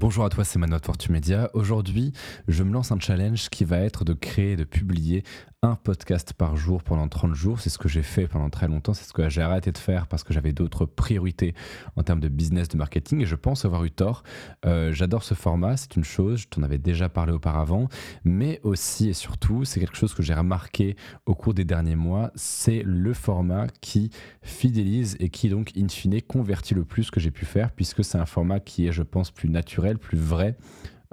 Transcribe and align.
Bonjour 0.00 0.24
à 0.24 0.30
toi, 0.30 0.44
c'est 0.44 0.58
Manotte 0.58 0.86
Fortumedia. 0.86 1.50
Aujourd'hui, 1.52 2.14
je 2.48 2.62
me 2.62 2.72
lance 2.72 2.90
un 2.90 2.98
challenge 2.98 3.50
qui 3.50 3.66
va 3.66 3.80
être 3.80 4.02
de 4.02 4.14
créer, 4.14 4.56
de 4.56 4.64
publier 4.64 5.24
un 5.62 5.74
podcast 5.74 6.32
par 6.32 6.56
jour 6.56 6.82
pendant 6.82 7.06
30 7.06 7.34
jours. 7.34 7.60
C'est 7.60 7.68
ce 7.68 7.76
que 7.76 7.88
j'ai 7.88 8.02
fait 8.02 8.26
pendant 8.26 8.48
très 8.48 8.66
longtemps. 8.66 8.94
C'est 8.94 9.04
ce 9.04 9.12
que 9.12 9.28
j'ai 9.28 9.42
arrêté 9.42 9.72
de 9.72 9.76
faire 9.76 10.06
parce 10.06 10.24
que 10.24 10.32
j'avais 10.32 10.54
d'autres 10.54 10.86
priorités 10.86 11.54
en 11.96 12.02
termes 12.02 12.20
de 12.20 12.28
business, 12.28 12.68
de 12.68 12.78
marketing. 12.78 13.20
Et 13.20 13.26
je 13.26 13.34
pense 13.34 13.66
avoir 13.66 13.84
eu 13.84 13.90
tort. 13.90 14.22
Euh, 14.64 14.92
j'adore 14.94 15.22
ce 15.22 15.34
format. 15.34 15.76
C'est 15.76 15.96
une 15.96 16.04
chose. 16.04 16.40
Je 16.40 16.48
t'en 16.48 16.62
avais 16.62 16.78
déjà 16.78 17.10
parlé 17.10 17.32
auparavant. 17.32 17.88
Mais 18.24 18.58
aussi 18.62 19.10
et 19.10 19.12
surtout, 19.12 19.66
c'est 19.66 19.80
quelque 19.80 19.98
chose 19.98 20.14
que 20.14 20.22
j'ai 20.22 20.32
remarqué 20.32 20.96
au 21.26 21.34
cours 21.34 21.52
des 21.52 21.66
derniers 21.66 21.96
mois. 21.96 22.30
C'est 22.34 22.82
le 22.82 23.12
format 23.12 23.66
qui 23.82 24.08
fidélise 24.40 25.18
et 25.20 25.28
qui 25.28 25.50
donc, 25.50 25.72
in 25.76 25.88
fine, 25.88 26.22
convertit 26.22 26.74
le 26.74 26.86
plus 26.86 27.10
que 27.10 27.20
j'ai 27.20 27.30
pu 27.30 27.44
faire 27.44 27.70
puisque 27.72 28.02
c'est 28.02 28.18
un 28.18 28.26
format 28.26 28.60
qui 28.60 28.86
est, 28.86 28.92
je 28.92 29.02
pense, 29.02 29.30
plus 29.30 29.50
naturel, 29.50 29.98
plus 29.98 30.18
vrai 30.18 30.56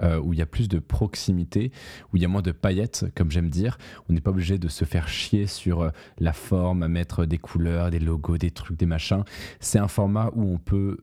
euh, 0.02 0.20
où 0.20 0.32
il 0.32 0.38
y 0.38 0.42
a 0.42 0.46
plus 0.46 0.68
de 0.68 0.78
proximité, 0.78 1.72
où 2.12 2.16
il 2.16 2.22
y 2.22 2.24
a 2.24 2.28
moins 2.28 2.42
de 2.42 2.52
paillettes, 2.52 3.06
comme 3.14 3.30
j'aime 3.30 3.50
dire. 3.50 3.78
On 4.08 4.12
n'est 4.12 4.20
pas 4.20 4.30
obligé 4.30 4.58
de 4.58 4.68
se 4.68 4.84
faire 4.84 5.08
chier 5.08 5.46
sur 5.46 5.82
euh, 5.82 5.90
la 6.18 6.32
forme, 6.32 6.82
à 6.82 6.88
mettre 6.88 7.24
des 7.24 7.38
couleurs, 7.38 7.90
des 7.90 7.98
logos, 7.98 8.38
des 8.38 8.50
trucs, 8.50 8.78
des 8.78 8.86
machins. 8.86 9.24
C'est 9.60 9.78
un 9.78 9.88
format 9.88 10.30
où 10.34 10.42
on 10.42 10.58
peut 10.58 10.98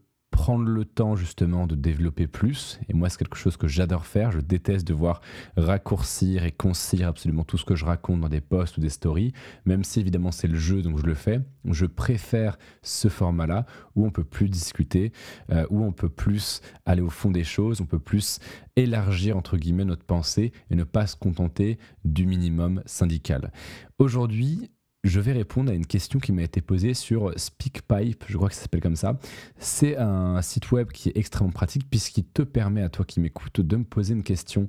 prendre 0.46 0.70
le 0.70 0.86
temps 0.86 1.16
justement 1.16 1.66
de 1.66 1.74
développer 1.74 2.28
plus. 2.28 2.80
Et 2.88 2.94
moi, 2.94 3.10
c'est 3.10 3.18
quelque 3.18 3.36
chose 3.36 3.58
que 3.58 3.68
j'adore 3.68 4.06
faire. 4.06 4.32
Je 4.32 4.40
déteste 4.40 4.88
devoir 4.88 5.22
raccourcir 5.58 6.46
et 6.46 6.52
concire 6.52 7.08
absolument 7.08 7.44
tout 7.44 7.58
ce 7.58 7.66
que 7.66 7.74
je 7.74 7.84
raconte 7.84 8.22
dans 8.22 8.30
des 8.30 8.42
posts 8.42 8.78
ou 8.78 8.80
des 8.80 8.92
stories, 8.92 9.34
même 9.66 9.84
si 9.84 10.02
évidemment 10.02 10.32
c'est 10.32 10.48
le 10.48 10.56
jeu, 10.56 10.84
donc 10.84 11.00
je 11.00 11.06
le 11.08 11.16
fais. 11.16 11.42
Je 11.66 11.88
préfère 11.88 12.60
ce 12.84 13.08
format-là 13.08 13.66
où 13.96 14.06
on 14.06 14.12
peut 14.12 14.24
plus 14.24 14.48
discuter, 14.48 15.14
euh, 15.50 15.66
où 15.72 15.84
on 15.84 15.92
peut 15.92 16.10
plus 16.10 16.62
aller 16.86 17.02
au 17.02 17.10
fond 17.10 17.32
des 17.32 17.44
choses, 17.44 17.82
on 17.82 17.88
peut 17.88 17.98
plus 17.98 18.38
élargir 18.76 19.38
entre 19.38 19.58
guillemets 19.58 19.84
notre 19.84 20.04
pensée 20.04 20.52
et 20.70 20.76
ne 20.76 20.84
pas 20.84 21.08
se 21.08 21.16
contenter 21.16 21.80
du 22.04 22.28
minimum 22.28 22.84
syndical. 22.86 23.52
Aujourd'hui, 23.98 24.70
je 25.06 25.20
vais 25.20 25.34
répondre 25.34 25.72
à 25.72 25.76
une 25.76 25.86
question 25.86 26.20
qui 26.20 26.32
m'a 26.32 26.42
été 26.42 26.62
posée 26.62 26.96
sur 26.96 27.32
SpeakPipe, 27.38 28.26
je 28.28 28.38
crois 28.38 28.50
que 28.50 28.56
ça 28.56 28.64
s'appelle 28.64 28.82
comme 28.82 28.96
ça. 28.96 29.20
C'est 29.60 29.98
un 29.98 30.42
site 30.42 30.72
web 30.72 30.92
qui 30.92 31.10
est 31.10 31.18
extrêmement 31.18 31.52
pratique 31.52 31.90
puisqu'il 31.90 32.26
te 32.26 32.42
permet 32.42 32.82
à 32.82 32.90
toi 32.90 33.06
qui 33.06 33.20
m'écoutes 33.20 33.62
de 33.62 33.78
me 33.78 33.84
poser 33.84 34.14
une 34.14 34.24
question 34.24 34.68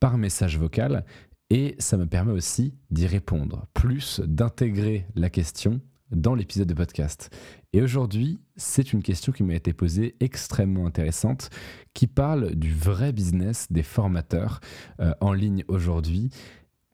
par 0.00 0.18
message 0.18 0.58
vocal 0.58 1.04
et 1.50 1.76
ça 1.78 1.96
me 1.96 2.06
permet 2.06 2.32
aussi 2.32 2.74
d'y 2.90 3.06
répondre, 3.06 3.66
plus 3.74 4.20
d'intégrer 4.20 5.06
la 5.14 5.30
question 5.30 5.80
dans 6.10 6.34
l'épisode 6.34 6.68
de 6.68 6.74
podcast. 6.74 7.30
Et 7.72 7.80
aujourd'hui, 7.82 8.40
c'est 8.56 8.92
une 8.92 9.02
question 9.02 9.32
qui 9.32 9.44
m'a 9.44 9.54
été 9.54 9.72
posée 9.72 10.16
extrêmement 10.20 10.86
intéressante, 10.86 11.50
qui 11.94 12.06
parle 12.06 12.54
du 12.56 12.72
vrai 12.74 13.12
business 13.12 13.66
des 13.70 13.82
formateurs 13.82 14.60
euh, 15.00 15.12
en 15.20 15.32
ligne 15.32 15.64
aujourd'hui 15.68 16.30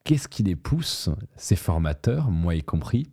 qu'est-ce 0.05 0.29
qui 0.29 0.43
les 0.43 0.57
pousse, 0.57 1.09
ces 1.37 1.57
formateurs, 1.57 2.31
moi 2.31 2.55
y 2.55 2.63
compris, 2.63 3.07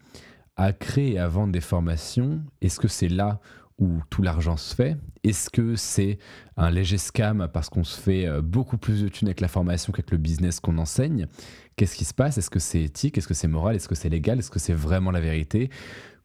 à 0.56 0.74
créer 0.74 1.14
et 1.14 1.20
à 1.20 1.28
vendre 1.28 1.54
des 1.54 1.62
formations? 1.62 2.42
Est-ce 2.62 2.80
que 2.80 2.88
c'est 2.88 3.10
là 3.10 3.40
où 3.78 4.02
tout 4.10 4.22
l'argent 4.22 4.58
se 4.58 4.76
fait? 4.76 4.98
Est-ce 5.24 5.50
que 5.50 5.76
c'est 5.76 6.18
un 6.58 6.70
léger 6.70 6.98
scam 6.98 7.48
parce 7.52 7.70
qu'on 7.70 7.84
se 7.84 8.00
fait 8.00 8.26
euh, 8.26 8.42
beaucoup 8.42 8.78
plus 8.78 9.02
de 9.02 9.08
thunes 9.08 9.30
avec 9.30 9.40
la 9.40 9.48
formation 9.48 9.94
qu'avec 9.94 10.12
le 10.12 10.18
business 10.18 10.60
qu'on 10.60 10.78
enseigne? 10.78 11.28
Qu'est-ce 11.76 11.96
qui 11.96 12.06
se 12.06 12.14
passe? 12.14 12.38
Est-ce 12.38 12.50
que 12.50 12.60
c'est 12.60 12.84
éthique? 12.84 13.18
Est-ce 13.18 13.28
que 13.28 13.34
c'est 13.34 13.48
moral? 13.48 13.76
Est-ce 13.76 13.88
que 13.88 13.96
c'est 13.96 14.10
légal? 14.10 14.40
Est-ce 14.40 14.52
que 14.52 14.60
c'est 14.60 14.74
vraiment 14.74 15.12
la 15.12 15.22
vérité? 15.22 15.70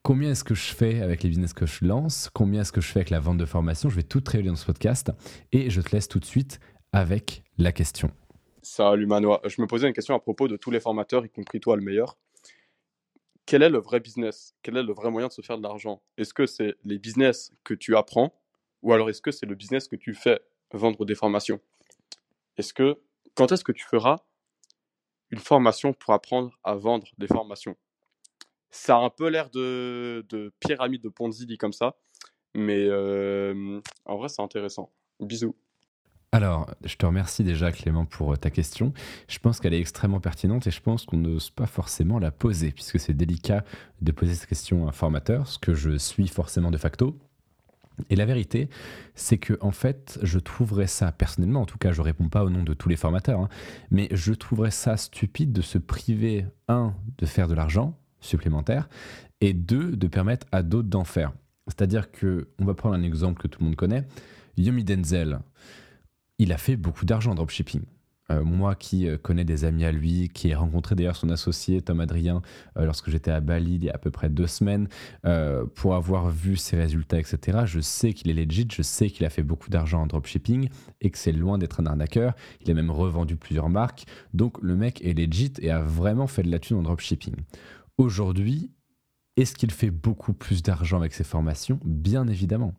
Combien 0.02 0.32
est-ce 0.32 0.44
que 0.44 0.54
je 0.54 0.74
fais 0.74 1.00
avec 1.00 1.22
les 1.22 1.30
business 1.30 1.52
que 1.52 1.64
je 1.64 1.84
lance? 1.84 2.28
Combien 2.34 2.60
est-ce 2.62 2.72
que 2.72 2.80
je 2.80 2.88
fais 2.88 2.98
avec 2.98 3.10
la 3.10 3.20
vente 3.20 3.38
de 3.38 3.46
formation 3.46 3.88
Je 3.88 3.96
vais 3.96 4.02
tout 4.02 4.22
révéler 4.26 4.50
dans 4.50 4.56
ce 4.56 4.66
podcast 4.66 5.12
et 5.52 5.70
je 5.70 5.80
te 5.80 5.94
laisse 5.94 6.08
tout 6.08 6.18
de 6.18 6.26
suite 6.26 6.60
avec 6.92 7.42
la 7.56 7.72
question. 7.72 8.10
Salut 8.64 9.04
Manoa. 9.04 9.42
Je 9.44 9.60
me 9.60 9.66
posais 9.66 9.86
une 9.86 9.92
question 9.92 10.14
à 10.14 10.18
propos 10.18 10.48
de 10.48 10.56
tous 10.56 10.70
les 10.70 10.80
formateurs, 10.80 11.26
y 11.26 11.28
compris 11.28 11.60
toi 11.60 11.76
le 11.76 11.82
meilleur. 11.82 12.16
Quel 13.44 13.62
est 13.62 13.68
le 13.68 13.76
vrai 13.76 14.00
business? 14.00 14.54
Quel 14.62 14.78
est 14.78 14.82
le 14.82 14.94
vrai 14.94 15.10
moyen 15.10 15.28
de 15.28 15.32
se 15.34 15.42
faire 15.42 15.58
de 15.58 15.62
l'argent? 15.62 16.00
Est-ce 16.16 16.32
que 16.32 16.47
c'est 16.47 16.74
les 16.82 16.98
business 16.98 17.53
que 17.62 17.74
tu 17.74 17.94
apprends? 17.94 18.34
Ou 18.80 18.94
alors 18.94 19.10
est-ce 19.10 19.20
que 19.20 19.32
c'est 19.32 19.44
le 19.44 19.54
business 19.54 19.86
que 19.86 19.97
tu 19.97 20.14
fais 20.14 20.41
vendre 20.72 21.04
des 21.04 21.14
formations? 21.14 21.60
Est-ce 22.56 22.72
que 22.72 22.98
quand 23.34 23.53
est-ce 23.53 23.64
que 23.64 23.72
tu 23.72 23.84
feras 23.84 24.16
une 25.30 25.41
formation 25.41 25.92
pour 25.92 26.14
apprendre 26.14 26.58
à 26.64 26.74
vendre 26.74 27.06
des 27.19 27.26
formations? 27.26 27.76
Ça 28.70 28.97
a 28.97 29.00
un 29.00 29.10
peu 29.10 29.28
l'air 29.28 29.50
de, 29.50 30.24
pyramide 30.60 31.03
de 31.03 31.10
Ponzi 31.10 31.44
dit 31.44 31.58
comme 31.58 31.74
ça, 31.74 31.98
mais 32.54 32.86
euh, 32.88 33.78
en 34.06 34.16
vrai 34.16 34.30
c'est 34.30 34.41
intéressant. 34.41 34.91
Bisous. 35.20 35.54
Alors, 36.34 36.69
je 36.84 36.97
te 36.97 37.06
remercie 37.06 37.45
déjà 37.45 37.71
Clément 37.71 38.06
pour 38.06 38.33
euh, 38.33 38.37
ta 38.37 38.50
question. 38.50 38.93
Je 39.28 39.39
pense 39.39 39.61
qu'elle 39.61 39.72
est 39.72 39.78
extrêmement 39.78 40.19
pertinente 40.19 40.67
et 40.67 40.72
je 40.72 40.81
pense 40.81 41.06
qu'on 41.06 41.17
n'ose 41.17 41.50
pas 41.50 41.67
forcément 41.67 42.19
la 42.19 42.33
poser 42.33 42.72
puisque 42.72 42.99
c'est 42.99 43.15
délicat 43.15 43.62
de 44.03 44.11
poser 44.11 44.34
cette 44.34 44.49
question 44.49 44.84
à 44.84 44.89
un 44.89 44.93
formateur, 44.93 45.47
ce 45.47 45.61
que 45.61 45.75
je 45.75 45.97
suis 45.97 46.27
forcément 46.27 46.72
de 46.72 46.77
facto. 46.77 47.17
Et 48.11 48.17
la 48.17 48.27
vérité, 48.27 48.69
c'est 49.15 49.39
que 49.39 49.56
en 49.61 49.71
fait, 49.71 50.19
je 50.25 50.41
trouverais 50.41 50.89
ça 50.89 51.12
personnellement, 51.12 51.61
en 51.61 51.67
tout 51.67 51.78
cas, 51.78 51.93
je 51.93 52.03
réponds 52.03 52.28
pas 52.28 52.43
au 52.43 52.51
nom 52.51 52.65
de 52.65 52.75
tous 52.75 52.89
les 52.89 52.97
formateurs, 52.97 53.39
hein, 53.39 53.49
mais 53.93 54.09
je 54.11 54.33
trouverais 54.33 54.72
ça 54.72 54.97
stupide 54.97 55.53
de 55.53 55.62
se 55.62 55.78
priver 55.78 56.47
un 56.66 56.95
de 57.16 57.27
faire 57.27 57.47
de 57.47 57.55
l'argent 57.55 57.97
supplémentaire 58.21 58.89
et 59.41 59.53
deux 59.53 59.95
de 59.95 60.09
permettre 60.09 60.49
à 60.51 60.65
d'autres 60.65 60.89
d'en 60.89 61.05
faire. 61.05 61.33
C'est-à-dire 61.69 62.11
que, 62.11 62.49
on 62.59 62.65
va 62.65 62.75
prendre 62.75 62.97
un 62.97 63.05
exemple 63.05 63.41
que 63.41 63.47
tout 63.47 63.61
le 63.61 63.66
monde 63.66 63.77
connaît, 63.77 64.05
Yomi 64.56 64.83
Denzel 64.83 65.39
il 66.39 66.53
a 66.53 66.59
fait 66.59 66.77
beaucoup 66.77 67.05
d'argent 67.05 67.33
en 67.33 67.34
dropshipping. 67.34 67.83
Euh, 68.31 68.43
moi 68.43 68.75
qui 68.75 69.06
euh, 69.06 69.19
connais 69.19 69.45
des 69.45 69.65
amis 69.65 69.84
à 69.84 69.93
lui, 69.93 70.31
qui 70.33 70.49
ai 70.49 70.55
rencontré 70.55 70.95
d'ailleurs 70.95 71.17
son 71.17 71.28
associé 71.28 71.83
Tom 71.83 72.00
Adrien 72.00 72.41
euh, 72.78 72.87
lorsque 72.87 73.11
j'étais 73.11 73.31
à 73.31 73.41
Bali 73.41 73.75
il 73.75 73.84
y 73.84 73.91
a 73.91 73.95
à 73.95 73.99
peu 73.99 74.11
près 74.11 74.31
deux 74.31 74.47
semaines, 74.47 74.89
pour 75.75 75.95
avoir 75.95 76.31
vu 76.31 76.56
ses 76.56 76.77
résultats, 76.77 77.19
etc., 77.19 77.59
je 77.67 77.81
sais 77.81 78.12
qu'il 78.12 78.31
est 78.31 78.45
legit, 78.45 78.67
je 78.71 78.83
sais 78.83 79.11
qu'il 79.11 79.27
a 79.27 79.31
fait 79.31 79.43
beaucoup 79.43 79.71
d'argent 79.71 80.03
en 80.03 80.06
dropshipping 80.06 80.69
et 81.00 81.11
que 81.11 81.19
c'est 81.19 81.33
loin 81.33 81.59
d'être 81.59 81.81
un 81.81 81.87
arnaqueur. 81.87 82.34
Il 82.62 82.71
a 82.71 82.75
même 82.75 82.91
revendu 82.91 83.37
plusieurs 83.37 83.69
marques. 83.69 84.06
Donc 84.33 84.59
le 84.62 84.77
mec 84.77 85.05
est 85.05 85.15
legit 85.15 85.53
et 85.61 85.71
a 85.71 85.83
vraiment 85.83 86.27
fait 86.27 86.43
de 86.43 86.51
la 86.51 86.59
thune 86.59 86.78
en 86.78 86.83
dropshipping. 86.83 87.34
Aujourd'hui, 87.99 88.71
est-ce 89.37 89.55
qu'il 89.55 89.71
fait 89.71 89.91
beaucoup 89.91 90.33
plus 90.33 90.62
d'argent 90.62 90.99
avec 90.99 91.12
ses 91.12 91.25
formations? 91.25 91.81
Bien 91.84 92.27
évidemment. 92.28 92.75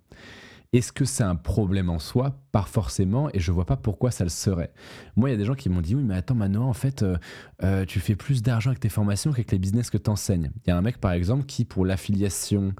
Est-ce 0.76 0.92
que 0.92 1.06
c'est 1.06 1.24
un 1.24 1.38
problème 1.38 1.90
en 1.90 2.00
soi? 2.00 2.38
Pas 2.52 2.64
forcément, 2.64 3.30
et 3.34 3.40
je 3.40 3.50
vois 3.54 3.64
pas 3.64 3.78
pourquoi 3.78 4.12
ça 4.12 4.26
le 4.26 4.30
serait. 4.30 4.74
Moi, 5.16 5.30
il 5.30 5.32
y 5.32 5.36
a 5.36 5.38
des 5.38 5.46
gens 5.46 5.56
qui 5.56 5.70
m'ont 5.70 5.80
dit 5.80 5.96
Oui, 5.96 6.04
mais 6.04 6.16
attends, 6.16 6.36
maintenant, 6.36 6.68
en 6.68 6.74
fait, 6.74 7.02
euh, 7.02 7.16
euh, 7.64 7.86
tu 7.86 8.02
fais 8.02 8.18
plus 8.18 8.44
d'argent 8.44 8.72
avec 8.72 8.82
tes 8.82 8.90
formations 8.90 9.32
qu'avec 9.32 9.54
les 9.54 9.58
business 9.58 9.90
que 9.90 9.98
tu 9.98 10.10
enseignes. 10.10 10.52
Il 10.66 10.70
y 10.70 10.74
a 10.74 10.78
un 10.78 10.82
mec, 10.82 10.98
par 10.98 11.14
exemple, 11.14 11.46
qui, 11.46 11.64
pour 11.64 11.86
l'affiliation, 11.86 12.74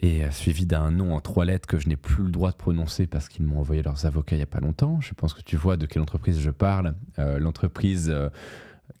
est 0.00 0.28
suivi 0.32 0.66
d'un 0.66 0.90
nom 0.90 1.14
en 1.14 1.20
trois 1.20 1.44
lettres 1.44 1.68
que 1.68 1.78
je 1.78 1.88
n'ai 1.88 1.96
plus 1.96 2.24
le 2.24 2.30
droit 2.30 2.50
de 2.50 2.56
prononcer 2.56 3.06
parce 3.06 3.28
qu'ils 3.28 3.44
m'ont 3.44 3.60
envoyé 3.60 3.84
leurs 3.84 4.04
avocats 4.04 4.34
il 4.34 4.40
n'y 4.40 4.42
a 4.42 4.46
pas 4.46 4.60
longtemps. 4.60 5.00
Je 5.00 5.14
pense 5.14 5.34
que 5.34 5.42
tu 5.42 5.56
vois 5.56 5.76
de 5.76 5.86
quelle 5.86 6.02
entreprise 6.02 6.40
je 6.40 6.50
parle. 6.50 6.94
Euh, 7.20 7.38
l'entreprise 7.38 8.12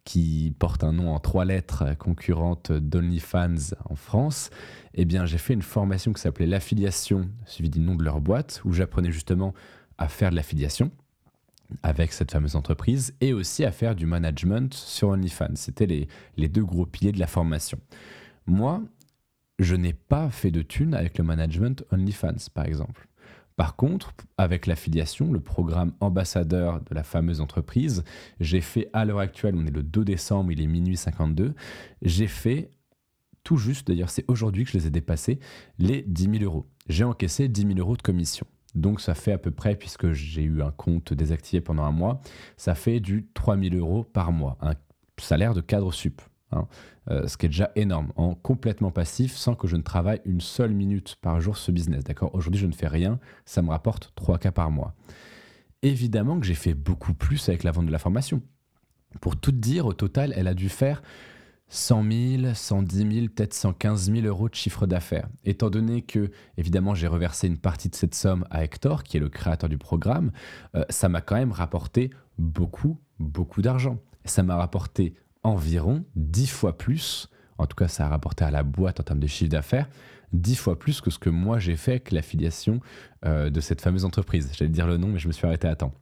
qui 0.08 0.54
porte 0.58 0.84
un 0.84 0.92
nom 0.94 1.14
en 1.14 1.20
trois 1.20 1.44
lettres, 1.44 1.84
concurrente 1.98 2.72
d'OnlyFans 2.72 3.74
en 3.84 3.94
France, 3.94 4.48
eh 4.94 5.04
bien, 5.04 5.26
j'ai 5.26 5.36
fait 5.36 5.52
une 5.52 5.60
formation 5.60 6.14
qui 6.14 6.22
s'appelait 6.22 6.46
l'affiliation, 6.46 7.28
suivi 7.44 7.68
du 7.68 7.78
nom 7.78 7.94
de 7.94 8.02
leur 8.02 8.22
boîte, 8.22 8.62
où 8.64 8.72
j'apprenais 8.72 9.12
justement 9.12 9.52
à 9.98 10.08
faire 10.08 10.30
de 10.30 10.36
l'affiliation 10.36 10.90
avec 11.82 12.14
cette 12.14 12.30
fameuse 12.30 12.56
entreprise 12.56 13.12
et 13.20 13.34
aussi 13.34 13.66
à 13.66 13.70
faire 13.70 13.94
du 13.94 14.06
management 14.06 14.72
sur 14.72 15.08
OnlyFans. 15.08 15.56
C'était 15.56 15.84
les, 15.84 16.08
les 16.38 16.48
deux 16.48 16.64
gros 16.64 16.86
piliers 16.86 17.12
de 17.12 17.20
la 17.20 17.26
formation. 17.26 17.78
Moi, 18.46 18.80
je 19.58 19.74
n'ai 19.74 19.92
pas 19.92 20.30
fait 20.30 20.50
de 20.50 20.62
thunes 20.62 20.94
avec 20.94 21.18
le 21.18 21.24
management 21.24 21.84
OnlyFans, 21.92 22.48
par 22.54 22.64
exemple. 22.64 23.08
Par 23.58 23.74
contre, 23.74 24.12
avec 24.36 24.66
l'affiliation, 24.68 25.32
le 25.32 25.40
programme 25.40 25.92
ambassadeur 25.98 26.80
de 26.80 26.94
la 26.94 27.02
fameuse 27.02 27.40
entreprise, 27.40 28.04
j'ai 28.38 28.60
fait 28.60 28.88
à 28.92 29.04
l'heure 29.04 29.18
actuelle, 29.18 29.56
on 29.56 29.66
est 29.66 29.72
le 29.72 29.82
2 29.82 30.04
décembre, 30.04 30.52
il 30.52 30.60
est 30.60 30.68
minuit 30.68 30.96
52, 30.96 31.56
j'ai 32.00 32.28
fait 32.28 32.70
tout 33.42 33.56
juste, 33.56 33.88
d'ailleurs 33.88 34.10
c'est 34.10 34.24
aujourd'hui 34.28 34.64
que 34.64 34.70
je 34.70 34.78
les 34.78 34.86
ai 34.86 34.90
dépassés, 34.90 35.40
les 35.80 36.02
10 36.02 36.38
000 36.38 36.44
euros. 36.44 36.68
J'ai 36.88 37.02
encaissé 37.02 37.48
10 37.48 37.62
000 37.62 37.78
euros 37.80 37.96
de 37.96 38.02
commission. 38.02 38.46
Donc 38.76 39.00
ça 39.00 39.16
fait 39.16 39.32
à 39.32 39.38
peu 39.38 39.50
près, 39.50 39.74
puisque 39.74 40.12
j'ai 40.12 40.44
eu 40.44 40.62
un 40.62 40.70
compte 40.70 41.12
désactivé 41.12 41.60
pendant 41.60 41.82
un 41.82 41.90
mois, 41.90 42.20
ça 42.56 42.76
fait 42.76 43.00
du 43.00 43.26
3 43.34 43.58
000 43.58 43.74
euros 43.74 44.04
par 44.04 44.30
mois, 44.30 44.56
un 44.60 44.74
salaire 45.18 45.54
de 45.54 45.62
cadre 45.62 45.92
sup. 45.92 46.22
Hein. 46.52 46.66
Euh, 47.10 47.26
ce 47.26 47.36
qui 47.36 47.46
est 47.46 47.48
déjà 47.50 47.70
énorme, 47.76 48.12
en 48.16 48.34
complètement 48.34 48.90
passif, 48.90 49.36
sans 49.36 49.54
que 49.54 49.66
je 49.66 49.76
ne 49.76 49.82
travaille 49.82 50.20
une 50.24 50.40
seule 50.40 50.72
minute 50.72 51.16
par 51.20 51.40
jour 51.40 51.56
ce 51.56 51.70
business. 51.70 52.04
D'accord? 52.04 52.34
Aujourd'hui, 52.34 52.60
je 52.60 52.66
ne 52.66 52.72
fais 52.72 52.88
rien, 52.88 53.18
ça 53.44 53.62
me 53.62 53.70
rapporte 53.70 54.12
3 54.14 54.38
cas 54.38 54.52
par 54.52 54.70
mois. 54.70 54.94
Évidemment 55.82 56.40
que 56.40 56.46
j'ai 56.46 56.54
fait 56.54 56.74
beaucoup 56.74 57.14
plus 57.14 57.48
avec 57.48 57.62
la 57.62 57.70
vente 57.70 57.86
de 57.86 57.92
la 57.92 57.98
formation. 57.98 58.42
Pour 59.20 59.36
tout 59.36 59.52
dire, 59.52 59.86
au 59.86 59.92
total, 59.92 60.32
elle 60.36 60.48
a 60.48 60.54
dû 60.54 60.68
faire 60.68 61.02
100 61.68 62.10
000, 62.42 62.54
110 62.54 63.14
000, 63.14 63.26
peut-être 63.28 63.54
115 63.54 64.10
000 64.10 64.26
euros 64.26 64.48
de 64.48 64.54
chiffre 64.54 64.86
d'affaires. 64.86 65.28
Étant 65.44 65.70
donné 65.70 66.02
que, 66.02 66.30
évidemment, 66.56 66.94
j'ai 66.94 67.06
reversé 67.06 67.46
une 67.46 67.58
partie 67.58 67.88
de 67.88 67.94
cette 67.94 68.14
somme 68.14 68.46
à 68.50 68.64
Hector, 68.64 69.02
qui 69.02 69.18
est 69.18 69.20
le 69.20 69.28
créateur 69.28 69.68
du 69.68 69.78
programme, 69.78 70.30
euh, 70.74 70.84
ça 70.88 71.08
m'a 71.08 71.20
quand 71.20 71.36
même 71.36 71.52
rapporté 71.52 72.10
beaucoup, 72.38 72.98
beaucoup 73.18 73.62
d'argent. 73.62 73.98
Ça 74.24 74.42
m'a 74.42 74.56
rapporté 74.56 75.14
environ 75.48 76.04
10 76.16 76.46
fois 76.48 76.76
plus, 76.76 77.28
en 77.58 77.66
tout 77.66 77.76
cas 77.76 77.88
ça 77.88 78.06
a 78.06 78.08
rapporté 78.08 78.44
à 78.44 78.50
la 78.50 78.62
boîte 78.62 79.00
en 79.00 79.02
termes 79.02 79.20
de 79.20 79.26
chiffre 79.26 79.50
d'affaires, 79.50 79.88
10 80.32 80.56
fois 80.56 80.78
plus 80.78 81.00
que 81.00 81.10
ce 81.10 81.18
que 81.18 81.30
moi 81.30 81.58
j'ai 81.58 81.76
fait 81.76 81.92
avec 81.92 82.12
l'affiliation 82.12 82.80
euh, 83.24 83.50
de 83.50 83.60
cette 83.60 83.80
fameuse 83.80 84.04
entreprise. 84.04 84.50
J'allais 84.54 84.70
dire 84.70 84.86
le 84.86 84.96
nom, 84.96 85.08
mais 85.08 85.18
je 85.18 85.28
me 85.28 85.32
suis 85.32 85.46
arrêté 85.46 85.66
à 85.68 85.76
temps. 85.76 85.94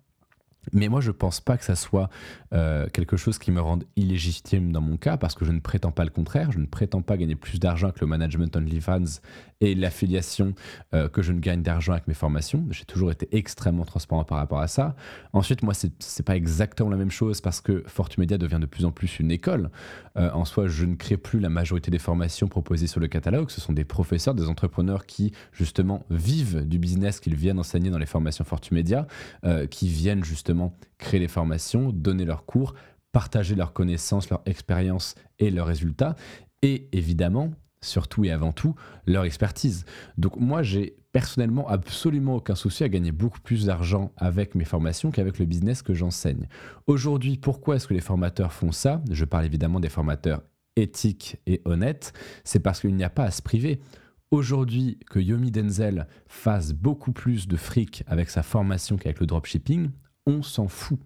Mais 0.72 0.88
moi, 0.88 1.00
je 1.00 1.08
ne 1.08 1.12
pense 1.12 1.40
pas 1.40 1.56
que 1.56 1.64
ça 1.64 1.76
soit 1.76 2.08
euh, 2.52 2.86
quelque 2.92 3.16
chose 3.16 3.38
qui 3.38 3.50
me 3.50 3.60
rende 3.60 3.84
illégitime 3.96 4.72
dans 4.72 4.80
mon 4.80 4.96
cas, 4.96 5.16
parce 5.16 5.34
que 5.34 5.44
je 5.44 5.52
ne 5.52 5.60
prétends 5.60 5.90
pas 5.90 6.04
le 6.04 6.10
contraire. 6.10 6.52
Je 6.52 6.58
ne 6.58 6.66
prétends 6.66 7.02
pas 7.02 7.16
gagner 7.16 7.36
plus 7.36 7.58
d'argent 7.58 7.90
que 7.90 8.00
le 8.00 8.06
management 8.06 8.54
OnlyFans 8.56 9.20
et 9.60 9.74
l'affiliation 9.74 10.54
euh, 10.94 11.08
que 11.08 11.22
je 11.22 11.32
ne 11.32 11.40
gagne 11.40 11.62
d'argent 11.62 11.92
avec 11.92 12.08
mes 12.08 12.14
formations. 12.14 12.64
J'ai 12.70 12.84
toujours 12.84 13.10
été 13.10 13.28
extrêmement 13.32 13.84
transparent 13.84 14.24
par 14.24 14.38
rapport 14.38 14.60
à 14.60 14.68
ça. 14.68 14.96
Ensuite, 15.32 15.62
moi, 15.62 15.74
ce 15.74 15.86
n'est 15.86 16.24
pas 16.24 16.36
exactement 16.36 16.90
la 16.90 16.96
même 16.96 17.10
chose 17.10 17.40
parce 17.40 17.60
que 17.60 17.82
Fortumedia 17.86 18.38
devient 18.38 18.58
de 18.60 18.66
plus 18.66 18.84
en 18.84 18.92
plus 18.92 19.18
une 19.18 19.30
école. 19.30 19.70
Euh, 20.16 20.30
en 20.32 20.44
soi, 20.44 20.66
je 20.66 20.84
ne 20.84 20.94
crée 20.94 21.16
plus 21.16 21.40
la 21.40 21.48
majorité 21.48 21.90
des 21.90 21.98
formations 21.98 22.48
proposées 22.48 22.86
sur 22.86 23.00
le 23.00 23.08
catalogue. 23.08 23.50
Ce 23.50 23.60
sont 23.60 23.72
des 23.72 23.84
professeurs, 23.84 24.34
des 24.34 24.48
entrepreneurs 24.48 25.06
qui, 25.06 25.32
justement, 25.52 26.04
vivent 26.10 26.66
du 26.66 26.78
business 26.78 27.20
qu'ils 27.20 27.36
viennent 27.36 27.58
enseigner 27.58 27.90
dans 27.90 27.98
les 27.98 28.06
formations 28.06 28.44
Fortumedia, 28.44 29.06
qui 29.70 29.88
viennent 29.88 30.24
justement 30.24 30.55
créer 30.98 31.20
les 31.20 31.28
formations, 31.28 31.92
donner 31.92 32.24
leurs 32.24 32.44
cours, 32.44 32.74
partager 33.12 33.54
leurs 33.54 33.72
connaissances, 33.72 34.30
leurs 34.30 34.42
expériences 34.46 35.14
et 35.38 35.50
leurs 35.50 35.66
résultats, 35.66 36.16
et 36.62 36.88
évidemment, 36.92 37.52
surtout 37.80 38.24
et 38.24 38.30
avant 38.30 38.52
tout, 38.52 38.74
leur 39.06 39.24
expertise. 39.24 39.84
Donc 40.18 40.36
moi, 40.36 40.62
j'ai 40.62 40.96
personnellement 41.12 41.66
absolument 41.68 42.36
aucun 42.36 42.54
souci 42.54 42.84
à 42.84 42.88
gagner 42.88 43.12
beaucoup 43.12 43.40
plus 43.40 43.66
d'argent 43.66 44.12
avec 44.16 44.54
mes 44.54 44.64
formations 44.64 45.10
qu'avec 45.10 45.38
le 45.38 45.46
business 45.46 45.80
que 45.80 45.94
j'enseigne. 45.94 46.46
Aujourd'hui, 46.86 47.38
pourquoi 47.38 47.76
est-ce 47.76 47.86
que 47.86 47.94
les 47.94 48.00
formateurs 48.00 48.52
font 48.52 48.72
ça? 48.72 49.02
Je 49.10 49.24
parle 49.24 49.46
évidemment 49.46 49.80
des 49.80 49.88
formateurs 49.88 50.42
éthiques 50.76 51.38
et 51.46 51.62
honnêtes, 51.64 52.12
c'est 52.44 52.60
parce 52.60 52.80
qu'il 52.80 52.94
n'y 52.94 53.04
a 53.04 53.10
pas 53.10 53.24
à 53.24 53.30
se 53.30 53.40
priver. 53.40 53.80
Aujourd'hui, 54.30 54.98
que 55.08 55.18
Yomi 55.18 55.50
Denzel 55.50 56.06
fasse 56.26 56.74
beaucoup 56.74 57.12
plus 57.12 57.48
de 57.48 57.56
fric 57.56 58.02
avec 58.06 58.28
sa 58.28 58.42
formation 58.42 58.96
qu'avec 58.96 59.20
le 59.20 59.26
dropshipping, 59.26 59.90
on 60.26 60.42
s'en 60.42 60.68
fout. 60.68 60.98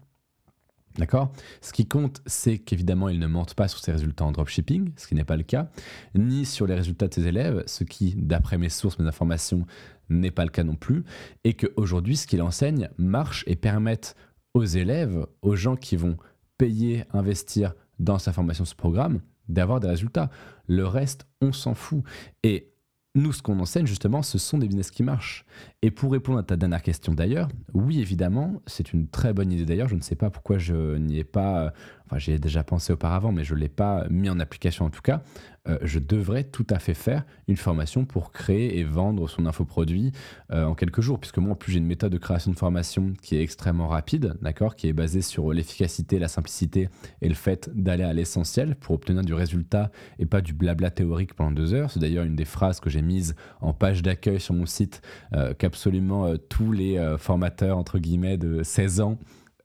D'accord? 0.97 1.31
Ce 1.61 1.71
qui 1.71 1.87
compte, 1.87 2.21
c'est 2.25 2.57
qu'évidemment, 2.57 3.07
il 3.07 3.17
ne 3.17 3.27
mente 3.27 3.53
pas 3.53 3.69
sur 3.69 3.79
ses 3.79 3.93
résultats 3.93 4.25
en 4.25 4.31
dropshipping, 4.31 4.91
ce 4.97 5.07
qui 5.07 5.15
n'est 5.15 5.23
pas 5.23 5.37
le 5.37 5.43
cas, 5.43 5.69
ni 6.15 6.45
sur 6.45 6.67
les 6.67 6.75
résultats 6.75 7.07
de 7.07 7.13
ses 7.13 7.27
élèves, 7.27 7.63
ce 7.65 7.85
qui, 7.85 8.13
d'après 8.17 8.57
mes 8.57 8.69
sources, 8.69 8.99
mes 8.99 9.07
informations, 9.07 9.65
n'est 10.09 10.31
pas 10.31 10.43
le 10.43 10.51
cas 10.51 10.65
non 10.65 10.75
plus, 10.75 11.05
et 11.45 11.53
qu'aujourd'hui, 11.53 12.17
ce 12.17 12.27
qu'il 12.27 12.41
enseigne 12.41 12.89
marche 12.97 13.45
et 13.47 13.55
permette 13.55 14.15
aux 14.53 14.65
élèves, 14.65 15.25
aux 15.41 15.55
gens 15.55 15.77
qui 15.77 15.95
vont 15.95 16.17
payer, 16.57 17.05
investir 17.11 17.73
dans 17.99 18.19
sa 18.19 18.33
formation, 18.33 18.65
ce 18.65 18.75
programme, 18.75 19.21
d'avoir 19.47 19.79
des 19.79 19.87
résultats. 19.87 20.29
Le 20.67 20.85
reste, 20.85 21.25
on 21.41 21.53
s'en 21.53 21.73
fout. 21.73 22.03
Et 22.43 22.70
nous, 23.13 23.33
ce 23.33 23.41
qu'on 23.41 23.59
enseigne 23.59 23.85
justement, 23.85 24.21
ce 24.21 24.37
sont 24.37 24.57
des 24.57 24.67
business 24.67 24.89
qui 24.89 25.03
marchent. 25.03 25.45
Et 25.81 25.91
pour 25.91 26.11
répondre 26.11 26.39
à 26.39 26.43
ta 26.43 26.55
dernière 26.55 26.81
question 26.81 27.13
d'ailleurs, 27.13 27.49
oui, 27.73 27.99
évidemment, 27.99 28.61
c'est 28.67 28.93
une 28.93 29.07
très 29.07 29.33
bonne 29.33 29.51
idée 29.51 29.65
d'ailleurs. 29.65 29.89
Je 29.89 29.95
ne 29.95 30.01
sais 30.01 30.15
pas 30.15 30.29
pourquoi 30.29 30.57
je 30.57 30.95
n'y 30.97 31.19
ai 31.19 31.23
pas, 31.23 31.73
j'y 32.17 32.31
ai 32.31 32.39
déjà 32.39 32.63
pensé 32.63 32.93
auparavant, 32.93 33.31
mais 33.31 33.43
je 33.43 33.55
ne 33.55 33.59
l'ai 33.59 33.69
pas 33.69 34.05
mis 34.09 34.29
en 34.29 34.39
application 34.39 34.85
en 34.85 34.89
tout 34.89 35.01
cas. 35.01 35.23
Euh, 35.67 35.77
je 35.83 35.99
devrais 35.99 36.43
tout 36.43 36.65
à 36.71 36.79
fait 36.79 36.95
faire 36.95 37.23
une 37.47 37.57
formation 37.57 38.03
pour 38.03 38.31
créer 38.31 38.79
et 38.79 38.83
vendre 38.83 39.29
son 39.29 39.45
infoproduit 39.45 40.11
euh, 40.51 40.65
en 40.65 40.73
quelques 40.73 41.01
jours, 41.01 41.19
puisque 41.19 41.37
moi, 41.37 41.51
en 41.51 41.55
plus, 41.55 41.73
j'ai 41.73 41.77
une 41.77 41.85
méthode 41.85 42.11
de 42.11 42.17
création 42.17 42.49
de 42.51 42.57
formation 42.57 43.13
qui 43.21 43.35
est 43.35 43.43
extrêmement 43.43 43.87
rapide, 43.87 44.37
d'accord, 44.41 44.75
qui 44.75 44.87
est 44.87 44.93
basée 44.93 45.21
sur 45.21 45.53
l'efficacité, 45.53 46.17
la 46.17 46.27
simplicité 46.27 46.89
et 47.21 47.29
le 47.29 47.35
fait 47.35 47.69
d'aller 47.75 48.03
à 48.03 48.13
l'essentiel 48.13 48.75
pour 48.75 48.95
obtenir 48.95 49.21
du 49.21 49.35
résultat 49.35 49.91
et 50.17 50.25
pas 50.25 50.41
du 50.41 50.53
blabla 50.53 50.89
théorique 50.89 51.35
pendant 51.35 51.51
deux 51.51 51.75
heures. 51.75 51.91
C'est 51.91 51.99
d'ailleurs 51.99 52.25
une 52.25 52.35
des 52.35 52.45
phrases 52.45 52.79
que 52.79 52.89
j'ai 52.89 53.03
mise 53.03 53.35
en 53.59 53.73
page 53.73 54.01
d'accueil 54.01 54.39
sur 54.39 54.55
mon 54.55 54.65
site, 54.65 55.03
euh, 55.33 55.53
qu'absolument 55.53 56.35
tous 56.49 56.71
les 56.71 57.15
formateurs, 57.19 57.77
entre 57.77 57.99
guillemets, 57.99 58.37
de 58.37 58.63
16 58.63 59.01
ans 59.01 59.17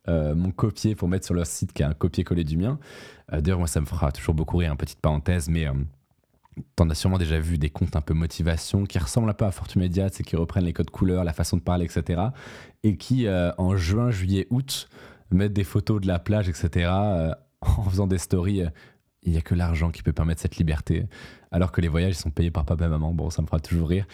m'ont 0.07 0.51
copié 0.51 0.95
pour 0.95 1.07
mettre 1.07 1.25
sur 1.25 1.33
leur 1.33 1.45
site 1.45 1.73
qui 1.73 1.81
est 1.81 1.85
un 1.85 1.93
copier-coller 1.93 2.43
du 2.43 2.57
mien. 2.57 2.79
Euh, 3.33 3.41
d'ailleurs, 3.41 3.59
moi, 3.59 3.67
ça 3.67 3.81
me 3.81 3.85
fera 3.85 4.11
toujours 4.11 4.33
beaucoup 4.33 4.57
rire, 4.57 4.71
une 4.71 4.77
petite 4.77 4.99
parenthèse, 4.99 5.49
mais 5.49 5.67
euh, 5.67 5.73
T'en 6.75 6.89
as 6.89 6.95
sûrement 6.95 7.19
déjà 7.19 7.39
vu 7.39 7.59
des 7.59 7.69
comptes 7.69 7.95
un 7.95 8.01
peu 8.01 8.15
motivation 8.15 8.85
qui 8.85 8.97
ressemblent 8.97 9.29
un 9.29 9.33
peu 9.35 9.45
à 9.45 9.51
Fortumedia, 9.51 10.09
c'est 10.11 10.23
qui 10.23 10.35
reprennent 10.35 10.63
les 10.63 10.73
codes 10.73 10.89
couleurs, 10.89 11.23
la 11.23 11.33
façon 11.33 11.55
de 11.55 11.61
parler, 11.61 11.85
etc. 11.85 12.19
Et 12.81 12.97
qui, 12.97 13.27
euh, 13.27 13.51
en 13.59 13.77
juin, 13.77 14.09
juillet, 14.09 14.47
août, 14.49 14.89
mettent 15.29 15.53
des 15.53 15.63
photos 15.63 16.01
de 16.01 16.07
la 16.07 16.17
plage, 16.17 16.49
etc. 16.49 16.89
en 17.61 17.83
faisant 17.83 18.07
des 18.07 18.17
stories. 18.17 18.63
Il 19.27 19.33
n'y 19.33 19.37
a 19.37 19.41
que 19.41 19.53
l'argent 19.53 19.91
qui 19.91 20.01
peut 20.01 20.13
permettre 20.13 20.41
cette 20.41 20.57
liberté. 20.57 21.05
Alors 21.51 21.71
que 21.71 21.79
les 21.79 21.87
voyages 21.87 22.15
sont 22.15 22.31
payés 22.31 22.51
par 22.51 22.65
papa 22.65 22.85
et 22.85 22.89
maman. 22.89 23.13
Bon, 23.13 23.29
ça 23.29 23.41
me 23.41 23.47
fera 23.47 23.59
toujours 23.59 23.89
rire. 23.89 24.05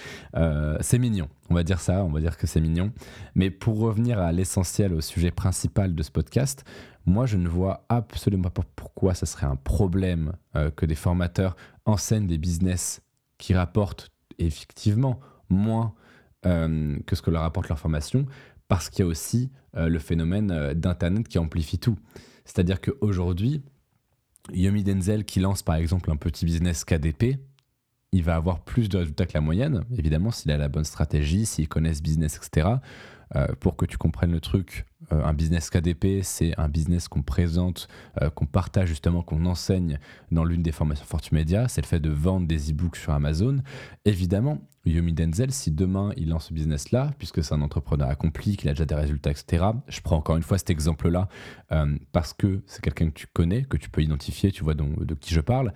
c'est 0.82 1.00
mignon. 1.00 1.30
On 1.50 1.56
va 1.56 1.64
dire 1.64 1.80
ça, 1.80 2.04
on 2.04 2.10
va 2.10 2.20
dire 2.20 2.38
que 2.38 2.46
c'est 2.46 2.62
mignon. 2.62 2.92
Mais 3.34 3.50
pour 3.50 3.80
revenir 3.80 4.20
à 4.20 4.32
l'essentiel, 4.32 4.94
au 4.94 5.02
sujet 5.02 5.32
principal 5.32 5.96
de 5.96 6.04
ce 6.04 6.12
podcast, 6.12 6.64
moi, 7.06 7.26
je 7.26 7.38
ne 7.38 7.50
vois 7.50 7.86
absolument 7.90 8.50
pas 8.50 8.64
pourquoi 8.76 9.14
ça 9.14 9.26
serait 9.26 9.46
un 9.46 9.58
problème 9.58 10.34
euh, 10.56 10.72
que 10.72 10.86
des 10.86 10.96
formateurs 10.96 11.56
enseignent 11.86 12.28
des 12.28 12.38
business 12.38 13.02
qui 13.38 13.54
rapportent 13.54 14.12
effectivement 14.40 15.20
moins 15.50 15.94
euh, 16.46 16.98
que 17.06 17.16
ce 17.16 17.22
que 17.22 17.30
leur 17.30 17.44
apporte 17.44 17.68
leur 17.68 17.80
formation, 17.80 18.26
parce 18.68 18.90
qu'il 18.90 19.04
y 19.04 19.04
a 19.04 19.08
aussi 19.08 19.52
euh, 19.76 19.90
le 19.90 20.00
phénomène 20.00 20.74
d'Internet 20.74 21.28
qui 21.28 21.40
amplifie 21.40 21.78
tout. 21.78 21.98
C'est-à-dire 22.46 22.80
qu'aujourd'hui, 22.80 23.64
Yomi 24.52 24.84
Denzel 24.84 25.26
qui 25.26 25.40
lance 25.40 25.64
par 25.64 25.76
exemple 25.76 26.12
un 26.12 26.16
petit 26.16 26.46
business 26.46 26.84
KDP, 26.84 27.38
il 28.12 28.24
va 28.24 28.36
avoir 28.36 28.60
plus 28.64 28.90
de 28.90 28.98
résultats 28.98 29.26
que 29.26 29.34
la 29.34 29.42
moyenne, 29.42 29.84
évidemment, 29.98 30.32
s'il 30.32 30.52
a 30.52 30.58
la 30.58 30.68
bonne 30.68 30.84
stratégie, 30.84 31.46
s'il 31.46 31.68
connaît 31.68 31.94
ce 31.94 32.02
business, 32.02 32.38
etc. 32.38 32.76
Euh, 33.36 33.48
pour 33.60 33.76
que 33.76 33.86
tu 33.86 33.98
comprennes 33.98 34.32
le 34.32 34.40
truc, 34.40 34.86
euh, 35.12 35.24
un 35.24 35.34
business 35.34 35.70
KDP, 35.70 36.22
c'est 36.22 36.58
un 36.60 36.70
business 36.70 37.08
qu'on 37.08 37.24
présente, 37.24 37.88
euh, 38.22 38.30
qu'on 38.30 38.46
partage 38.46 38.90
justement, 38.90 39.24
qu'on 39.24 39.46
enseigne 39.46 39.98
dans 40.32 40.44
l'une 40.44 40.62
des 40.62 40.72
formations 40.72 41.06
Fortumedia. 41.06 41.68
C'est 41.68 41.82
le 41.82 41.88
fait 41.88 42.00
de 42.00 42.10
vendre 42.10 42.48
des 42.48 42.72
e-books 42.72 42.96
sur 42.96 43.12
Amazon. 43.14 43.64
Évidemment, 44.06 44.60
Yomi 44.86 45.14
Denzel, 45.14 45.52
si 45.52 45.72
demain 45.72 46.12
il 46.16 46.30
lance 46.30 46.48
ce 46.48 46.54
business-là, 46.54 47.12
puisque 47.18 47.44
c'est 47.44 47.54
un 47.54 47.62
entrepreneur 47.62 48.08
accompli, 48.10 48.56
qu'il 48.58 48.70
a 48.70 48.74
déjà 48.74 48.86
des 48.86 48.96
résultats, 48.96 49.32
etc., 49.32 49.66
je 49.88 50.02
prends 50.02 50.18
encore 50.18 50.38
une 50.38 50.44
fois 50.44 50.58
cet 50.58 50.70
exemple-là 50.70 51.28
parce 52.12 52.34
que 52.34 52.62
c'est 52.68 52.84
quelqu'un 52.84 53.08
que 53.08 53.14
tu 53.14 53.28
connais, 53.28 53.64
que 53.64 53.78
tu 53.78 53.90
peux 53.90 54.04
identifier, 54.04 54.52
tu 54.52 54.64
vois 54.64 54.74
donc, 54.74 55.04
de 55.06 55.16
qui 55.16 55.34
je 55.34 55.40
parle. 55.40 55.74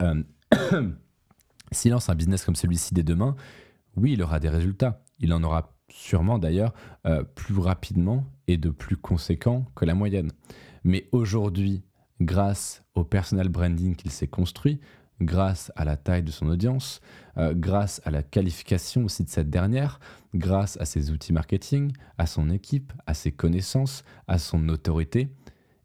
S'il 1.72 1.92
lance 1.92 2.08
un 2.08 2.14
business 2.14 2.44
comme 2.44 2.56
celui-ci 2.56 2.94
dès 2.94 3.02
demain, 3.02 3.36
oui, 3.96 4.12
il 4.12 4.22
aura 4.22 4.40
des 4.40 4.48
résultats. 4.48 5.04
Il 5.20 5.32
en 5.32 5.42
aura 5.42 5.77
sûrement 5.90 6.38
d'ailleurs 6.38 6.74
euh, 7.06 7.22
plus 7.22 7.58
rapidement 7.58 8.24
et 8.46 8.56
de 8.56 8.70
plus 8.70 8.96
conséquent 8.96 9.66
que 9.74 9.84
la 9.84 9.94
moyenne. 9.94 10.30
Mais 10.84 11.08
aujourd'hui, 11.12 11.82
grâce 12.20 12.84
au 12.94 13.04
personal 13.04 13.48
branding 13.48 13.94
qu'il 13.96 14.10
s'est 14.10 14.26
construit, 14.26 14.80
grâce 15.20 15.72
à 15.76 15.84
la 15.84 15.96
taille 15.96 16.22
de 16.22 16.30
son 16.30 16.48
audience, 16.48 17.00
euh, 17.36 17.54
grâce 17.54 18.00
à 18.04 18.10
la 18.10 18.22
qualification 18.22 19.04
aussi 19.04 19.24
de 19.24 19.28
cette 19.28 19.50
dernière, 19.50 19.98
grâce 20.34 20.76
à 20.80 20.84
ses 20.84 21.10
outils 21.10 21.32
marketing, 21.32 21.92
à 22.18 22.26
son 22.26 22.50
équipe, 22.50 22.92
à 23.06 23.14
ses 23.14 23.32
connaissances, 23.32 24.04
à 24.26 24.38
son 24.38 24.68
autorité, 24.68 25.28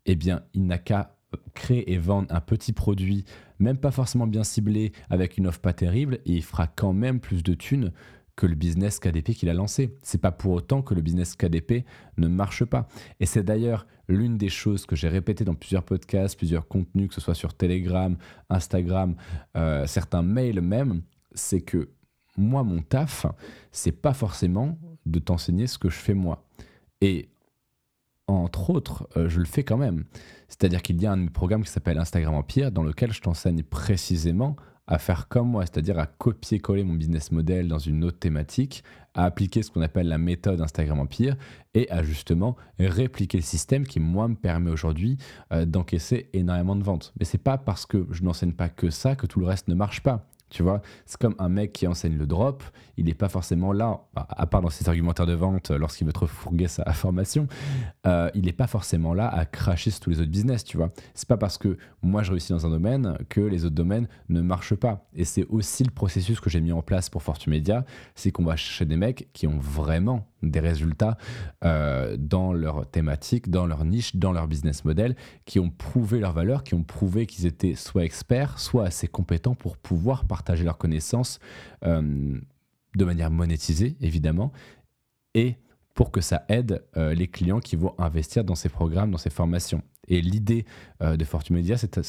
eh 0.06 0.16
bien, 0.16 0.44
il 0.54 0.66
n'a 0.66 0.78
qu'à 0.78 1.16
créer 1.56 1.92
et 1.92 1.98
vendre 1.98 2.34
un 2.34 2.42
petit 2.42 2.74
produit, 2.74 3.26
même 3.60 3.78
pas 3.78 3.92
forcément 3.92 4.28
bien 4.28 4.44
ciblé, 4.44 4.92
avec 5.10 5.38
une 5.38 5.48
offre 5.48 5.62
pas 5.62 5.74
terrible, 5.74 6.20
et 6.26 6.34
il 6.34 6.44
fera 6.44 6.68
quand 6.68 6.94
même 6.94 7.20
plus 7.20 7.42
de 7.42 7.54
thunes 7.54 7.92
que 8.36 8.46
le 8.46 8.56
business 8.56 9.00
KDP 9.00 9.32
qu'il 9.34 9.50
a 9.50 9.54
lancé. 9.54 9.96
C'est 10.02 10.22
pas 10.22 10.32
pour 10.32 10.54
autant 10.54 10.82
que 10.82 10.94
le 10.94 11.02
business 11.02 11.36
KDP 11.36 11.86
ne 12.18 12.28
marche 12.28 12.66
pas. 12.66 12.88
Et 13.20 13.26
c'est 13.26 13.44
d'ailleurs 13.44 13.86
l'une 14.08 14.38
des 14.38 14.50
choses 14.50 14.86
que 14.86 14.96
j'ai 14.96 15.08
répétées 15.08 15.46
dans 15.46 15.56
plusieurs 15.56 15.84
podcasts, 15.84 16.38
plusieurs 16.38 16.68
contenus, 16.68 17.10
que 17.10 17.14
ce 17.14 17.22
soit 17.22 17.36
sur 17.36 17.54
Telegram, 17.54 18.18
Instagram, 18.50 19.16
euh, 19.56 19.86
certains 19.86 20.24
mails 20.24 20.62
même, 20.62 21.04
c'est 21.34 21.62
que 21.62 21.90
moi, 22.38 22.64
mon 22.64 22.82
taf, 22.82 23.28
c'est 23.72 23.92
pas 23.92 24.14
forcément 24.14 24.78
de 25.06 25.20
t'enseigner 25.20 25.68
ce 25.68 25.78
que 25.78 25.90
je 25.90 25.98
fais 25.98 26.16
moi. 26.16 26.46
Et 27.02 27.30
entre 28.28 28.70
autres, 28.70 29.08
euh, 29.18 29.30
je 29.30 29.40
le 29.40 29.46
fais 29.46 29.64
quand 29.64 29.78
même. 29.78 30.06
C'est-à-dire 30.48 30.82
qu'il 30.82 31.02
y 31.02 31.06
a 31.06 31.12
un 31.12 31.28
programme 31.28 31.64
qui 31.64 31.70
s'appelle 31.70 31.98
Instagram 31.98 32.34
Empire 32.36 32.72
dans 32.72 32.84
lequel 32.84 33.12
je 33.12 33.22
t'enseigne 33.22 33.64
précisément 33.64 34.56
à 34.88 34.98
faire 34.98 35.28
comme 35.28 35.50
moi, 35.50 35.64
c'est-à-dire 35.66 35.98
à 35.98 36.06
copier-coller 36.06 36.84
mon 36.84 36.94
business 36.94 37.32
model 37.32 37.68
dans 37.68 37.80
une 37.80 38.04
autre 38.04 38.20
thématique, 38.20 38.84
à 39.14 39.26
appliquer 39.26 39.64
ce 39.64 39.72
qu'on 39.72 39.82
appelle 39.82 40.08
la 40.08 40.18
méthode 40.18 40.60
Instagram 40.62 41.00
Empire 41.00 41.36
et 41.74 41.90
à 41.92 42.04
justement 42.04 42.56
répliquer 42.80 43.38
le 43.38 43.44
système 43.44 43.86
qui, 43.86 44.00
moi, 44.00 44.28
me 44.28 44.36
permet 44.36 44.72
aujourd'hui 44.72 45.18
euh, 45.52 45.66
d'encaisser 45.66 46.30
énormément 46.34 46.76
de 46.76 46.84
ventes. 46.84 47.14
Mais 47.20 47.26
c'est 47.26 47.38
pas 47.38 47.58
parce 47.58 47.86
que 47.86 48.08
je 48.12 48.24
n'enseigne 48.24 48.54
pas 48.54 48.70
que 48.70 48.90
ça 48.90 49.16
que 49.16 49.26
tout 49.26 49.40
le 49.40 49.46
reste 49.46 49.68
ne 49.68 49.76
marche 49.76 50.02
pas. 50.02 50.28
Tu 50.54 50.62
vois, 50.62 50.84
c'est 51.08 51.20
comme 51.20 51.34
un 51.40 51.50
mec 51.50 51.74
qui 51.74 51.88
enseigne 51.88 52.16
le 52.16 52.28
drop, 52.28 52.64
il 52.96 53.06
n'est 53.06 53.16
pas 53.16 53.28
forcément 53.28 53.74
là, 53.74 54.02
bah, 54.14 54.28
à 54.30 54.46
part 54.46 54.62
dans 54.62 54.70
ses 54.70 54.88
argumentaires 54.88 55.26
de 55.26 55.34
vente 55.34 55.72
euh, 55.72 55.80
lorsqu'il 55.80 56.06
veut 56.06 56.14
te 56.14 56.20
refourguer 56.20 56.68
sa 56.68 56.86
formation, 56.94 57.48
euh, 58.06 58.30
il 58.36 58.46
n'est 58.46 58.54
pas 58.54 58.68
forcément 58.68 59.16
là 59.16 59.28
à 59.28 59.48
cracher 59.48 59.90
sur 59.90 60.02
tous 60.02 60.10
les 60.12 60.20
autres 60.20 60.30
business, 60.30 60.64
tu 60.64 60.78
vois. 60.78 60.92
C'est 61.16 61.28
pas 61.28 61.38
parce 61.38 61.58
que 61.58 61.80
moi 62.04 62.22
je 62.22 62.30
réussis 62.30 62.52
dans 62.52 62.68
un 62.68 62.70
domaine 62.70 63.18
que 63.30 63.42
les 63.42 63.66
autres 63.66 63.74
domaines 63.74 64.08
ne 64.30 64.42
marchent 64.42 64.76
pas. 64.76 65.08
Et 65.16 65.26
c'est 65.26 65.46
aussi 65.46 65.84
le 65.84 65.92
processus 65.92 66.40
que 66.40 66.52
j'ai 66.52 66.62
mis 66.62 66.72
en 66.72 66.84
place 66.84 67.10
pour 67.10 67.24
Fortune 67.24 67.52
Media, 67.52 67.84
c'est 68.14 68.32
qu'on 68.32 68.46
va 68.46 68.56
chercher 68.56 68.86
des 68.86 68.96
mecs 68.96 69.30
qui 69.34 69.48
ont 69.48 69.58
vraiment 69.58 70.28
des 70.44 70.60
résultats 70.60 71.18
euh, 71.64 72.16
dans 72.20 72.54
leur 72.54 72.86
thématique, 72.86 73.50
dans 73.50 73.66
leur 73.66 73.86
niche, 73.86 74.18
dans 74.18 74.34
leur 74.34 74.48
business 74.48 74.84
model, 74.86 75.16
qui 75.46 75.60
ont 75.60 75.70
prouvé 75.70 76.20
leur 76.20 76.34
valeur, 76.34 76.64
qui 76.64 76.76
ont 76.76 76.84
prouvé 76.84 77.26
qu'ils 77.26 77.46
étaient 77.46 77.76
soit 77.76 78.04
experts, 78.04 78.60
soit 78.60 78.86
assez 78.86 79.08
compétents 79.08 79.56
pour 79.56 79.78
pouvoir 79.78 80.26
partager 80.26 80.43
leurs 80.64 80.78
connaissances 80.78 81.40
euh, 81.86 82.40
de 82.96 83.06
manière 83.06 83.32
monétisée, 83.32 83.96
évidemment, 84.02 84.52
et 85.34 85.58
pour 85.94 86.12
que 86.12 86.22
ça 86.22 86.44
aide 86.50 86.84
euh, 86.98 87.14
les 87.14 87.28
clients 87.28 87.60
qui 87.60 87.76
vont 87.76 87.94
investir 88.00 88.44
dans 88.44 88.56
ces 88.56 88.70
programmes, 88.70 89.12
dans 89.12 89.18
ces 89.18 89.30
formations. 89.30 89.84
Et 90.08 90.22
l'idée 90.22 90.66
euh, 91.02 91.16
de 91.16 91.24
Fortune 91.24 91.56
Media, 91.56 91.78
c'est 91.78 91.90
que 91.90 92.04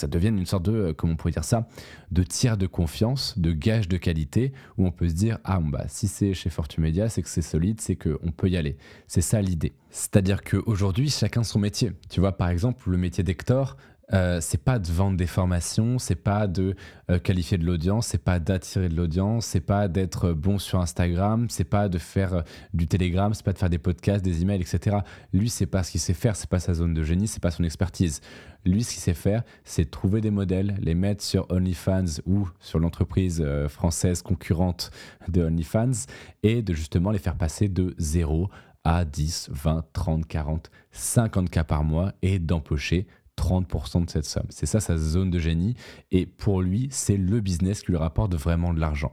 ça 0.00 0.06
devienne 0.06 0.38
une 0.38 0.46
sorte 0.46 0.64
de, 0.64 0.72
euh, 0.72 0.92
comment 0.92 1.12
on 1.12 1.16
pourrait 1.16 1.32
dire 1.32 1.44
ça, 1.44 1.68
de 2.10 2.22
tiers 2.22 2.56
de 2.56 2.66
confiance, 2.66 3.38
de 3.38 3.52
gage 3.52 3.86
de 3.86 3.96
qualité, 3.96 4.52
où 4.76 4.86
on 4.86 4.90
peut 4.90 5.08
se 5.08 5.14
dire, 5.14 5.38
ah 5.44 5.60
bah, 5.62 5.84
si 5.88 6.08
c'est 6.08 6.34
chez 6.34 6.50
Fortune 6.50 6.82
Media, 6.82 7.08
c'est 7.08 7.22
que 7.22 7.28
c'est 7.28 7.42
solide, 7.42 7.80
c'est 7.80 7.96
qu'on 7.96 8.32
peut 8.32 8.48
y 8.48 8.56
aller. 8.56 8.76
C'est 9.06 9.20
ça 9.20 9.40
l'idée. 9.40 9.72
C'est-à-dire 9.90 10.42
qu'aujourd'hui, 10.42 11.10
chacun 11.10 11.44
son 11.44 11.58
métier. 11.58 11.92
Tu 12.08 12.20
vois, 12.20 12.32
par 12.32 12.48
exemple, 12.48 12.90
le 12.90 12.96
métier 12.96 13.22
d'Hector, 13.22 13.76
euh, 14.14 14.40
c'est 14.40 14.62
pas 14.62 14.78
de 14.78 14.90
vendre 14.90 15.18
des 15.18 15.26
formations, 15.26 15.98
c'est 15.98 16.14
pas 16.14 16.46
de 16.46 16.74
euh, 17.10 17.18
qualifier 17.18 17.58
de 17.58 17.64
l'audience, 17.64 18.06
c'est 18.06 18.22
pas 18.22 18.38
d'attirer 18.38 18.88
de 18.88 18.96
l'audience, 18.96 19.44
c'est 19.44 19.60
pas 19.60 19.86
d'être 19.86 20.32
bon 20.32 20.58
sur 20.58 20.80
Instagram, 20.80 21.46
c'est 21.50 21.64
pas 21.64 21.90
de 21.90 21.98
faire 21.98 22.34
euh, 22.34 22.42
du 22.72 22.86
Telegram, 22.86 23.34
c'est 23.34 23.44
pas 23.44 23.52
de 23.52 23.58
faire 23.58 23.68
des 23.68 23.78
podcasts, 23.78 24.24
des 24.24 24.40
emails, 24.40 24.62
etc. 24.62 24.98
Lui, 25.34 25.50
c'est 25.50 25.66
pas 25.66 25.82
ce 25.82 25.90
qu'il 25.90 26.00
sait 26.00 26.14
faire, 26.14 26.36
c'est 26.36 26.48
pas 26.48 26.58
sa 26.60 26.72
zone 26.72 26.94
de 26.94 27.02
génie, 27.02 27.28
c'est 27.28 27.42
pas 27.42 27.50
son 27.50 27.64
expertise. 27.64 28.22
Lui, 28.64 28.82
ce 28.82 28.92
qu'il 28.92 29.00
sait 29.00 29.14
faire, 29.14 29.42
c'est 29.64 29.90
trouver 29.90 30.20
des 30.20 30.30
modèles, 30.30 30.76
les 30.80 30.94
mettre 30.94 31.22
sur 31.22 31.46
OnlyFans 31.50 32.20
ou 32.26 32.48
sur 32.60 32.78
l'entreprise 32.78 33.44
française 33.68 34.20
concurrente 34.22 34.90
de 35.28 35.44
OnlyFans 35.44 36.06
et 36.42 36.62
de 36.62 36.74
justement 36.74 37.10
les 37.10 37.18
faire 37.18 37.36
passer 37.36 37.68
de 37.68 37.94
0 37.98 38.48
à 38.84 39.04
10, 39.04 39.50
20, 39.52 39.84
30, 39.92 40.26
40, 40.26 40.70
50 40.92 41.50
cas 41.50 41.64
par 41.64 41.84
mois 41.84 42.12
et 42.22 42.38
d'empocher 42.38 43.06
30% 43.38 44.04
de 44.04 44.10
cette 44.10 44.24
somme. 44.24 44.46
C'est 44.50 44.66
ça 44.66 44.80
sa 44.80 44.96
zone 44.96 45.30
de 45.30 45.38
génie. 45.38 45.74
Et 46.10 46.26
pour 46.26 46.60
lui, 46.60 46.88
c'est 46.90 47.16
le 47.16 47.40
business 47.40 47.82
qui 47.82 47.92
lui 47.92 47.98
rapporte 47.98 48.34
vraiment 48.34 48.74
de 48.74 48.80
l'argent. 48.80 49.12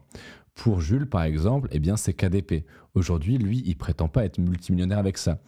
Pour 0.56 0.82
Jules, 0.82 1.08
par 1.08 1.24
exemple, 1.24 1.68
eh 1.72 1.80
bien, 1.80 1.98
c'est 1.98 2.14
KDP. 2.14 2.66
Aujourd'hui, 2.94 3.38
lui, 3.38 3.62
il 3.66 3.76
prétend 3.76 4.08
pas 4.08 4.26
être 4.26 4.40
multimillionnaire 4.40 5.00
avec 5.00 5.18
ça. 5.18 5.40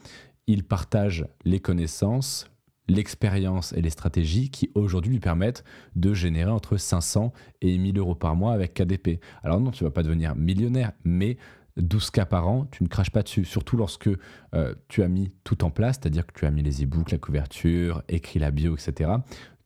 Il 0.48 0.64
partage 0.64 1.26
les 1.46 1.60
connaissances, 1.60 2.50
l'expérience 2.90 3.74
et 3.74 3.82
les 3.82 3.90
stratégies 3.90 4.50
qui 4.50 4.70
aujourd'hui 4.76 5.12
lui 5.12 5.20
permettent 5.20 5.64
de 5.96 6.14
générer 6.14 6.52
entre 6.52 6.78
500 6.78 7.34
et 7.62 7.78
1000 7.78 7.98
euros 7.98 8.16
par 8.16 8.36
mois 8.36 8.54
avec 8.54 8.74
KDP. 8.74 9.22
Alors 9.44 9.60
non, 9.60 9.72
tu 9.72 9.84
vas 9.84 9.92
pas 9.92 10.04
devenir 10.04 10.36
millionnaire, 10.36 10.92
mais 11.04 11.38
12 11.78 12.12
cas 12.12 12.26
par 12.26 12.48
an, 12.48 12.66
tu 12.72 12.84
ne 12.84 12.88
craches 12.88 13.12
pas 13.12 13.24
dessus. 13.24 13.46
Surtout 13.46 13.78
lorsque 13.78 14.10
euh, 14.56 14.76
tu 14.88 15.04
as 15.04 15.08
mis 15.08 15.32
tout 15.44 15.64
en 15.64 15.70
place, 15.70 15.98
c'est-à-dire 16.02 16.26
que 16.26 16.38
tu 16.38 16.46
as 16.46 16.52
mis 16.52 16.64
les 16.64 16.84
e-books, 16.84 17.12
la 17.12 17.18
couverture, 17.18 18.04
écrit 18.10 18.40
la 18.40 18.52
bio, 18.52 18.76
etc. 18.76 19.12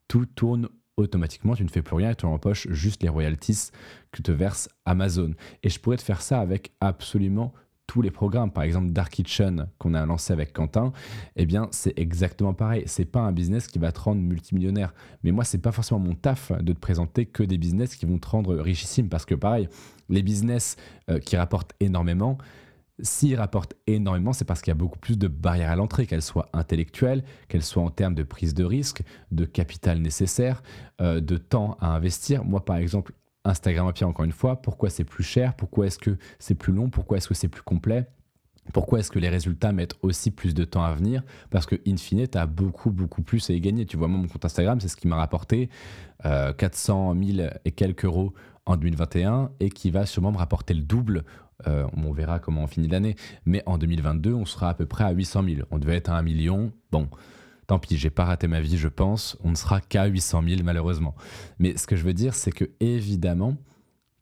Tout 0.08 0.25
tourne 0.25 0.70
automatiquement, 0.98 1.56
tu 1.56 1.63
ne 1.63 1.70
fais 1.70 1.82
plus 1.82 1.96
rien 1.96 2.12
et 2.12 2.15
tu 2.15 2.25
empoches 2.25 2.68
juste 2.70 3.01
les 3.01 3.10
royalties 3.10 3.72
que 4.12 4.22
te 4.22 4.32
verse 4.32 4.70
Amazon. 4.86 5.34
Et 5.63 5.70
je 5.70 5.80
pourrais 5.80 5.98
te 5.98 6.03
faire 6.03 6.22
ça 6.22 6.39
avec 6.39 6.74
absolument 6.80 7.53
tous 7.88 8.02
les 8.02 8.12
programmes. 8.12 8.52
Par 8.52 8.64
exemple, 8.64 8.92
Dark 8.92 9.12
Kitchen 9.12 9.68
qu'on 9.78 9.94
a 9.94 10.06
lancé 10.06 10.32
avec 10.32 10.54
Quentin, 10.54 10.94
eh 11.36 11.46
bien, 11.46 11.68
c'est 11.72 11.98
exactement 12.00 12.54
pareil. 12.54 12.84
C'est 12.86 13.06
pas 13.06 13.20
un 13.20 13.32
business 13.32 13.68
qui 13.68 13.80
va 13.80 13.92
te 13.92 14.00
rendre 14.00 14.22
multimillionnaire. 14.22 14.94
Mais 15.24 15.32
moi, 15.32 15.44
c'est 15.44 15.58
pas 15.58 15.72
forcément 15.72 16.00
mon 16.00 16.16
taf 16.16 16.52
de 16.52 16.72
te 16.74 16.80
présenter 16.80 17.26
que 17.26 17.44
des 17.44 17.58
business 17.58 17.96
qui 17.96 18.06
vont 18.06 18.18
te 18.18 18.28
rendre 18.28 18.56
richissime 18.56 19.10
parce 19.10 19.26
que 19.26 19.36
pareil, 19.36 19.68
les 20.10 20.24
business 20.24 20.78
euh, 21.10 21.20
qui 21.20 21.36
rapportent 21.36 21.74
énormément, 21.80 22.38
s'ils 23.04 23.36
rapportent 23.36 23.74
énormément, 23.88 24.34
c'est 24.34 24.46
parce 24.46 24.62
qu'il 24.62 24.72
y 24.72 24.76
a 24.76 24.76
beaucoup 24.76 25.00
plus 25.00 25.18
de 25.18 25.28
barrières 25.28 25.72
à 25.72 25.76
l'entrée, 25.76 26.06
qu'elles 26.06 26.22
soient 26.22 26.50
intellectuelles, 26.54 27.24
qu'elles 27.48 27.64
soient 27.64 27.84
en 27.84 27.90
termes 27.90 28.16
de 28.16 28.24
prise 28.24 28.54
de 28.54 28.64
risque, 28.64 29.02
de 29.32 29.46
capital 29.46 30.00
nécessaire, 30.00 30.62
euh, 31.02 31.20
de 31.20 31.38
temps 31.38 31.78
à 31.80 31.96
investir. 31.96 32.46
Moi, 32.46 32.64
par 32.64 32.78
exemple, 32.78 33.14
Instagram 33.43 33.91
à 34.00 34.05
encore 34.05 34.25
une 34.25 34.31
fois, 34.31 34.62
pourquoi 34.62 34.89
c'est 34.89 35.03
plus 35.03 35.24
cher, 35.24 35.55
pourquoi 35.55 35.88
est-ce 35.88 35.98
que 35.98 36.17
c'est 36.39 36.55
plus 36.55 36.74
long, 36.74 36.89
pourquoi 36.89 37.17
est-ce 37.17 37.27
que 37.27 37.33
c'est 37.33 37.48
plus 37.48 37.63
complet? 37.63 38.07
Pourquoi 38.74 39.00
est-ce 39.00 39.10
que 39.10 39.19
les 39.19 39.29
résultats 39.29 39.71
mettent 39.71 39.95
aussi 40.01 40.31
plus 40.31 40.53
de 40.53 40.63
temps 40.63 40.83
à 40.83 40.93
venir? 40.93 41.24
Parce 41.50 41.65
que, 41.65 41.75
in 41.88 41.98
fine, 41.98 42.27
tu 42.27 42.38
as 42.38 42.45
beaucoup, 42.45 42.91
beaucoup 42.91 43.24
plus 43.24 43.50
à 43.50 43.53
y 43.53 43.60
gagner. 43.60 43.86
Tu 43.86 43.98
vois, 43.98 44.07
moi, 44.07 44.19
mon 44.19 44.27
compte 44.27 44.45
Instagram, 44.45 44.79
c'est 44.79 44.88
ce 44.88 44.95
qui 44.95 45.07
m'a 45.07 45.15
rapporté 45.15 45.69
400 46.24 47.15
euh, 47.15 47.33
000 47.33 47.50
et 47.65 47.71
quelques 47.71 48.05
euros 48.05 48.33
en 48.67 48.77
2021 48.77 49.51
et 49.60 49.69
qui 49.69 49.89
va 49.89 50.05
sûrement 50.05 50.31
me 50.31 50.38
rapporter 50.38 50.75
le 50.75 50.83
double. 50.83 51.24
Euh, 51.67 51.88
on 51.98 52.12
verra 52.12 52.39
comment 52.39 52.63
on 52.63 52.67
finit 52.67 52.88
l'année. 52.88 53.15
Mais 53.45 53.63
en 53.65 53.77
2022, 53.77 54.33
on 54.33 54.45
sera 54.45 54.69
à 54.69 54.74
peu 54.74 54.86
près 54.86 55.03
à 55.05 55.12
800 55.12 55.43
000. 55.43 55.67
On 55.71 55.79
devait 55.79 55.98
être 55.98 56.10
à 56.10 56.17
1 56.17 56.21
million. 56.21 56.71
Bon, 56.91 57.10
tant 57.72 57.80
pis, 57.80 57.96
j'ai 57.98 58.10
pas 58.10 58.25
raté 58.25 58.48
ma 58.48 58.60
vie, 58.60 58.78
je 58.78 58.90
pense. 58.90 59.38
On 59.46 59.51
ne 59.51 59.56
sera 59.56 59.80
qu'à 59.80 60.04
800 60.04 60.44
000, 60.46 60.62
malheureusement. 60.62 61.16
Mais 61.58 61.78
ce 61.78 61.88
que 61.88 61.96
je 61.96 62.04
veux 62.04 62.13
dire, 62.13 62.36
c'est 62.36 62.51
que 62.51 62.66
évidemment, 62.82 63.56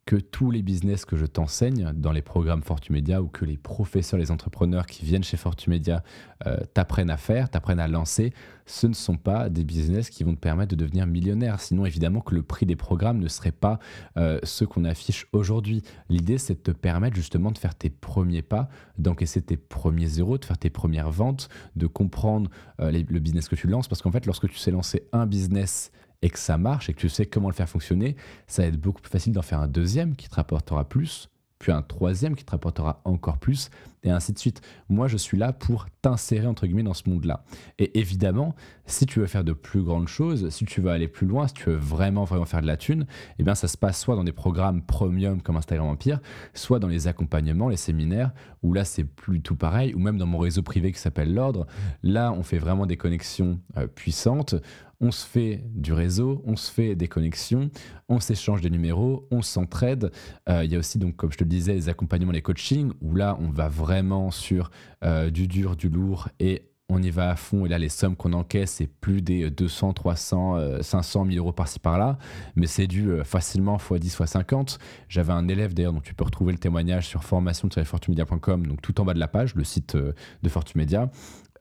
que 0.10 0.16
tous 0.16 0.50
les 0.50 0.63
business 0.63 1.06
que 1.06 1.16
je 1.16 1.28
t'enseigne 1.28 1.94
dans 1.94 2.12
les 2.12 2.24
programmes 2.24 2.63
Fortumedia 2.63 3.22
ou 3.22 3.28
que 3.28 3.46
les 3.46 3.58
professeurs, 3.58 4.20
les 4.20 4.32
entrepreneurs 4.32 4.88
qui 4.88 5.06
viennent 5.06 5.24
chez 5.24 5.38
Fortumedia 5.38 6.01
euh, 6.48 6.58
t'apprennent 6.74 7.12
à 7.12 7.18
faire, 7.18 7.48
t'apprennent 7.48 7.80
à 7.80 7.88
lancer, 7.88 8.34
ce 8.66 8.88
ne 8.88 8.94
sont 8.94 9.18
pas 9.18 9.50
des 9.50 9.63
business 9.63 10.10
qui 10.10 10.24
vont 10.24 10.34
te 10.34 10.39
permettre 10.39 10.75
de 10.75 10.84
devenir 10.84 11.06
millionnaire. 11.06 11.60
Sinon, 11.60 11.86
évidemment, 11.86 12.22
que 12.22 12.34
le 12.34 12.42
prix 12.42 12.66
des 12.66 12.75
programmes 12.75 13.20
ne 13.20 13.28
serait 13.28 13.51
pas 13.51 13.78
euh, 14.18 14.39
ce 14.42 14.66
qu'on 14.66 14.84
affiche 14.84 15.28
aujourd'hui. 15.32 15.84
L'idée, 16.10 16.39
c'est 16.39 16.56
de 16.56 16.72
te 16.72 16.72
permettre 16.72 17.16
justement 17.16 17.51
de 17.51 17.60
faire 17.60 17.75
tes 17.75 17.92
premiers 17.92 18.42
pas, 18.42 18.68
d'encaisser 18.98 19.44
tes 19.44 19.58
premiers 19.58 20.08
zéros, 20.08 20.39
de 20.39 20.46
faire 20.46 20.58
tes 20.58 20.72
premières 20.72 21.12
ventes, 21.12 21.50
de 21.75 21.86
comprendre 21.86 22.50
euh, 22.80 22.92
le 22.92 23.20
business 23.20 23.48
que 23.48 23.56
tu 23.56 23.68
lances. 23.68 23.88
Parce 23.88 24.01
qu'en 24.01 24.12
fait, 24.12 24.25
lorsque 24.25 24.50
tu 24.50 24.58
sais 24.58 24.72
lancer 24.72 25.04
un 25.13 25.28
business 25.28 25.92
et 26.21 26.29
que 26.29 26.39
ça 26.39 26.57
marche 26.57 26.89
et 26.89 26.93
que 26.93 26.99
tu 26.99 27.09
sais 27.09 27.25
comment 27.25 27.49
le 27.49 27.53
faire 27.53 27.69
fonctionner, 27.69 28.15
ça 28.47 28.63
va 28.63 28.67
être 28.67 28.79
beaucoup 28.79 29.01
plus 29.01 29.11
facile 29.11 29.33
d'en 29.33 29.41
faire 29.41 29.59
un 29.59 29.67
deuxième 29.67 30.15
qui 30.15 30.29
te 30.29 30.35
rapportera 30.35 30.88
plus, 30.88 31.29
puis 31.59 31.73
un 31.73 31.81
troisième 31.81 32.35
qui 32.35 32.45
te 32.45 32.51
rapportera 32.51 33.01
encore 33.03 33.38
plus, 33.38 33.69
et 34.03 34.11
ainsi 34.11 34.31
de 34.31 34.39
suite. 34.39 34.61
Moi, 34.88 35.09
je 35.09 35.17
suis 35.17 35.38
là 35.38 35.51
pour 35.51 35.88
t'insérer, 36.01 36.47
entre 36.47 36.65
guillemets, 36.65 36.83
dans 36.83 36.93
ce 36.93 37.09
monde-là. 37.09 37.43
Et 37.79 37.99
évidemment, 37.99 38.55
si 38.85 39.05
tu 39.05 39.19
veux 39.19 39.27
faire 39.27 39.43
de 39.43 39.51
plus 39.51 39.81
grandes 39.83 40.07
choses, 40.07 40.49
si 40.49 40.63
tu 40.63 40.79
veux 40.79 40.89
aller 40.89 41.09
plus 41.09 41.27
loin, 41.27 41.47
si 41.47 41.53
tu 41.53 41.65
veux 41.65 41.75
vraiment, 41.75 42.23
vraiment 42.23 42.45
faire 42.45 42.61
de 42.61 42.67
la 42.67 42.77
thune, 42.77 43.05
eh 43.39 43.43
bien, 43.43 43.55
ça 43.55 43.67
se 43.67 43.77
passe 43.77 43.99
soit 43.99 44.15
dans 44.15 44.23
des 44.23 44.31
programmes 44.31 44.81
premium 44.81 45.41
comme 45.41 45.57
Instagram 45.57 45.88
Empire, 45.88 46.21
soit 46.53 46.79
dans 46.79 46.88
les 46.88 47.07
accompagnements, 47.07 47.67
les 47.67 47.75
séminaires, 47.75 48.31
où 48.63 48.73
là, 48.73 48.85
c'est 48.85 49.03
plus 49.03 49.41
tout 49.41 49.57
pareil, 49.57 49.93
ou 49.93 49.99
même 49.99 50.17
dans 50.17 50.27
mon 50.27 50.38
réseau 50.38 50.63
privé 50.63 50.93
qui 50.93 50.99
s'appelle 50.99 51.33
l'Ordre. 51.33 51.67
Là, 52.01 52.31
on 52.31 52.43
fait 52.43 52.57
vraiment 52.57 52.85
des 52.85 52.95
connexions 52.95 53.59
euh, 53.75 53.88
puissantes 53.88 54.55
on 55.01 55.12
se 55.12 55.25
fait 55.25 55.63
du 55.74 55.94
réseau, 55.94 56.41
on 56.46 56.56
se 56.56 56.72
fait 56.72 56.96
des 56.96 57.08
connexions, 57.08 57.70
on 58.10 58.20
s'échange 58.20 58.62
des 58.62 58.70
numéros, 58.70 59.27
on 59.32 59.41
s'entraide. 59.41 60.12
Euh, 60.50 60.63
il 60.65 60.72
y 60.72 60.75
a 60.75 60.79
aussi, 60.79 61.00
donc, 61.00 61.15
comme 61.15 61.32
je 61.32 61.38
te 61.38 61.44
le 61.44 61.50
disais, 61.50 61.74
les 61.74 61.89
accompagnements, 61.89 62.32
les 62.32 62.41
coachings, 62.41 62.91
où 63.01 63.15
là, 63.15 63.38
on 63.39 63.50
va 63.50 63.70
vraiment 63.70 64.32
sur 64.32 64.72
euh, 65.03 65.29
du 65.29 65.48
dur, 65.48 65.75
du 65.75 65.89
lourd 65.89 66.27
et 66.39 66.63
on 66.91 67.01
y 67.01 67.12
va 67.12 67.29
à 67.29 67.36
fond. 67.36 67.65
Et 67.65 67.70
là, 67.70 67.77
les 67.77 67.88
sommes 67.88 68.15
qu'on 68.15 68.34
encaisse, 68.34 68.72
c'est 68.72 68.88
plus 68.88 69.22
des 69.22 69.50
200, 69.51 69.94
300, 69.94 70.82
500 70.82 71.25
000 71.25 71.38
euros 71.38 71.53
par-ci 71.53 71.79
par-là. 71.79 72.18
Mais 72.56 72.65
c'est 72.65 72.88
dû 72.88 73.12
euh, 73.12 73.24
facilement 73.24 73.77
x 73.77 74.00
10, 74.00 74.13
x 74.20 74.25
50. 74.25 74.79
J'avais 75.08 75.32
un 75.32 75.48
élève 75.48 75.74
d'ailleurs, 75.74 75.94
dont 75.94 76.01
tu 76.01 76.13
peux 76.13 76.25
retrouver 76.25 76.51
le 76.51 76.58
témoignage 76.58 77.08
sur 77.08 77.24
formation-fortumedia.com, 77.24 78.68
donc 78.68 78.82
tout 78.82 79.00
en 79.00 79.06
bas 79.06 79.13
de 79.13 79.20
la 79.20 79.27
page, 79.29 79.56
le 79.56 79.63
site 79.63 79.96
de 79.96 80.50
Fortumedia. 80.50 81.10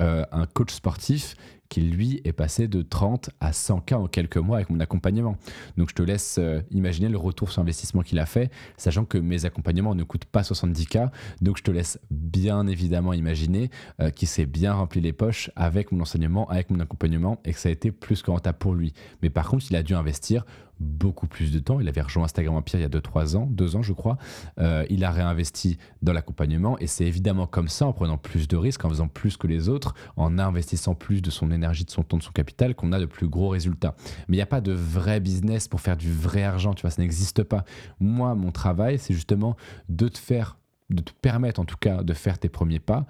un 0.00 0.46
coach 0.46 0.72
sportif 0.72 1.36
qui 1.68 1.80
lui 1.80 2.20
est 2.24 2.32
passé 2.32 2.68
de 2.68 2.82
30 2.82 3.30
à 3.40 3.52
100 3.52 3.80
k 3.80 3.92
en 3.92 4.06
quelques 4.06 4.36
mois 4.36 4.56
avec 4.56 4.70
mon 4.70 4.80
accompagnement. 4.80 5.36
Donc 5.76 5.90
je 5.90 5.94
te 5.94 6.02
laisse 6.02 6.36
euh, 6.38 6.60
imaginer 6.70 7.08
le 7.08 7.18
retour 7.18 7.50
sur 7.50 7.62
investissement 7.62 8.02
qu'il 8.02 8.18
a 8.18 8.26
fait, 8.26 8.50
sachant 8.76 9.04
que 9.04 9.18
mes 9.18 9.44
accompagnements 9.44 9.94
ne 9.94 10.04
coûtent 10.04 10.24
pas 10.24 10.42
70 10.42 10.86
k. 10.86 10.98
Donc 11.40 11.58
je 11.58 11.62
te 11.62 11.70
laisse 11.70 11.98
bien 12.10 12.66
évidemment 12.66 13.12
imaginer 13.12 13.70
euh, 14.00 14.10
qu'il 14.10 14.28
s'est 14.28 14.46
bien 14.46 14.72
rempli 14.72 15.00
les 15.00 15.12
poches 15.12 15.50
avec 15.56 15.92
mon 15.92 16.00
enseignement, 16.00 16.48
avec 16.48 16.70
mon 16.70 16.80
accompagnement 16.80 17.40
et 17.44 17.52
que 17.52 17.58
ça 17.58 17.68
a 17.68 17.72
été 17.72 17.90
plus 17.90 18.22
que 18.22 18.30
rentable 18.30 18.58
pour 18.58 18.74
lui. 18.74 18.92
Mais 19.22 19.30
par 19.30 19.48
contre, 19.48 19.66
il 19.70 19.76
a 19.76 19.82
dû 19.82 19.94
investir 19.94 20.44
beaucoup 20.80 21.26
plus 21.26 21.52
de 21.52 21.58
temps. 21.58 21.80
Il 21.80 21.88
avait 21.88 22.00
rejoint 22.00 22.24
Instagram 22.24 22.56
Empire 22.56 22.80
il 22.80 22.82
y 22.82 22.84
a 22.84 22.88
2-3 22.88 23.36
ans, 23.36 23.46
2 23.50 23.76
ans 23.76 23.82
je 23.82 23.92
crois. 23.92 24.16
Euh, 24.58 24.84
il 24.90 25.04
a 25.04 25.10
réinvesti 25.10 25.78
dans 26.02 26.12
l'accompagnement 26.12 26.78
et 26.78 26.86
c'est 26.86 27.04
évidemment 27.04 27.46
comme 27.46 27.68
ça, 27.68 27.86
en 27.86 27.92
prenant 27.92 28.18
plus 28.18 28.48
de 28.48 28.56
risques, 28.56 28.84
en 28.84 28.88
faisant 28.88 29.08
plus 29.08 29.36
que 29.36 29.46
les 29.46 29.68
autres, 29.68 29.94
en 30.16 30.38
investissant 30.38 30.94
plus 30.94 31.22
de 31.22 31.30
son 31.30 31.50
énergie, 31.50 31.57
de 31.58 31.90
son 31.90 32.02
temps, 32.02 32.16
de 32.16 32.22
son 32.22 32.32
capital, 32.32 32.74
qu'on 32.74 32.92
a 32.92 32.98
de 32.98 33.06
plus 33.06 33.28
gros 33.28 33.48
résultats. 33.48 33.94
Mais 34.28 34.36
il 34.36 34.38
n'y 34.38 34.42
a 34.42 34.46
pas 34.46 34.60
de 34.60 34.72
vrai 34.72 35.20
business 35.20 35.68
pour 35.68 35.80
faire 35.80 35.96
du 35.96 36.12
vrai 36.12 36.42
argent, 36.42 36.74
tu 36.74 36.82
vois, 36.82 36.90
ça 36.90 37.02
n'existe 37.02 37.42
pas. 37.42 37.64
Moi, 38.00 38.34
mon 38.34 38.52
travail, 38.52 38.98
c'est 38.98 39.14
justement 39.14 39.56
de 39.88 40.08
te 40.08 40.18
faire, 40.18 40.58
de 40.90 41.02
te 41.02 41.12
permettre 41.20 41.60
en 41.60 41.64
tout 41.64 41.76
cas 41.78 42.02
de 42.02 42.14
faire 42.14 42.38
tes 42.38 42.48
premiers 42.48 42.80
pas 42.80 43.06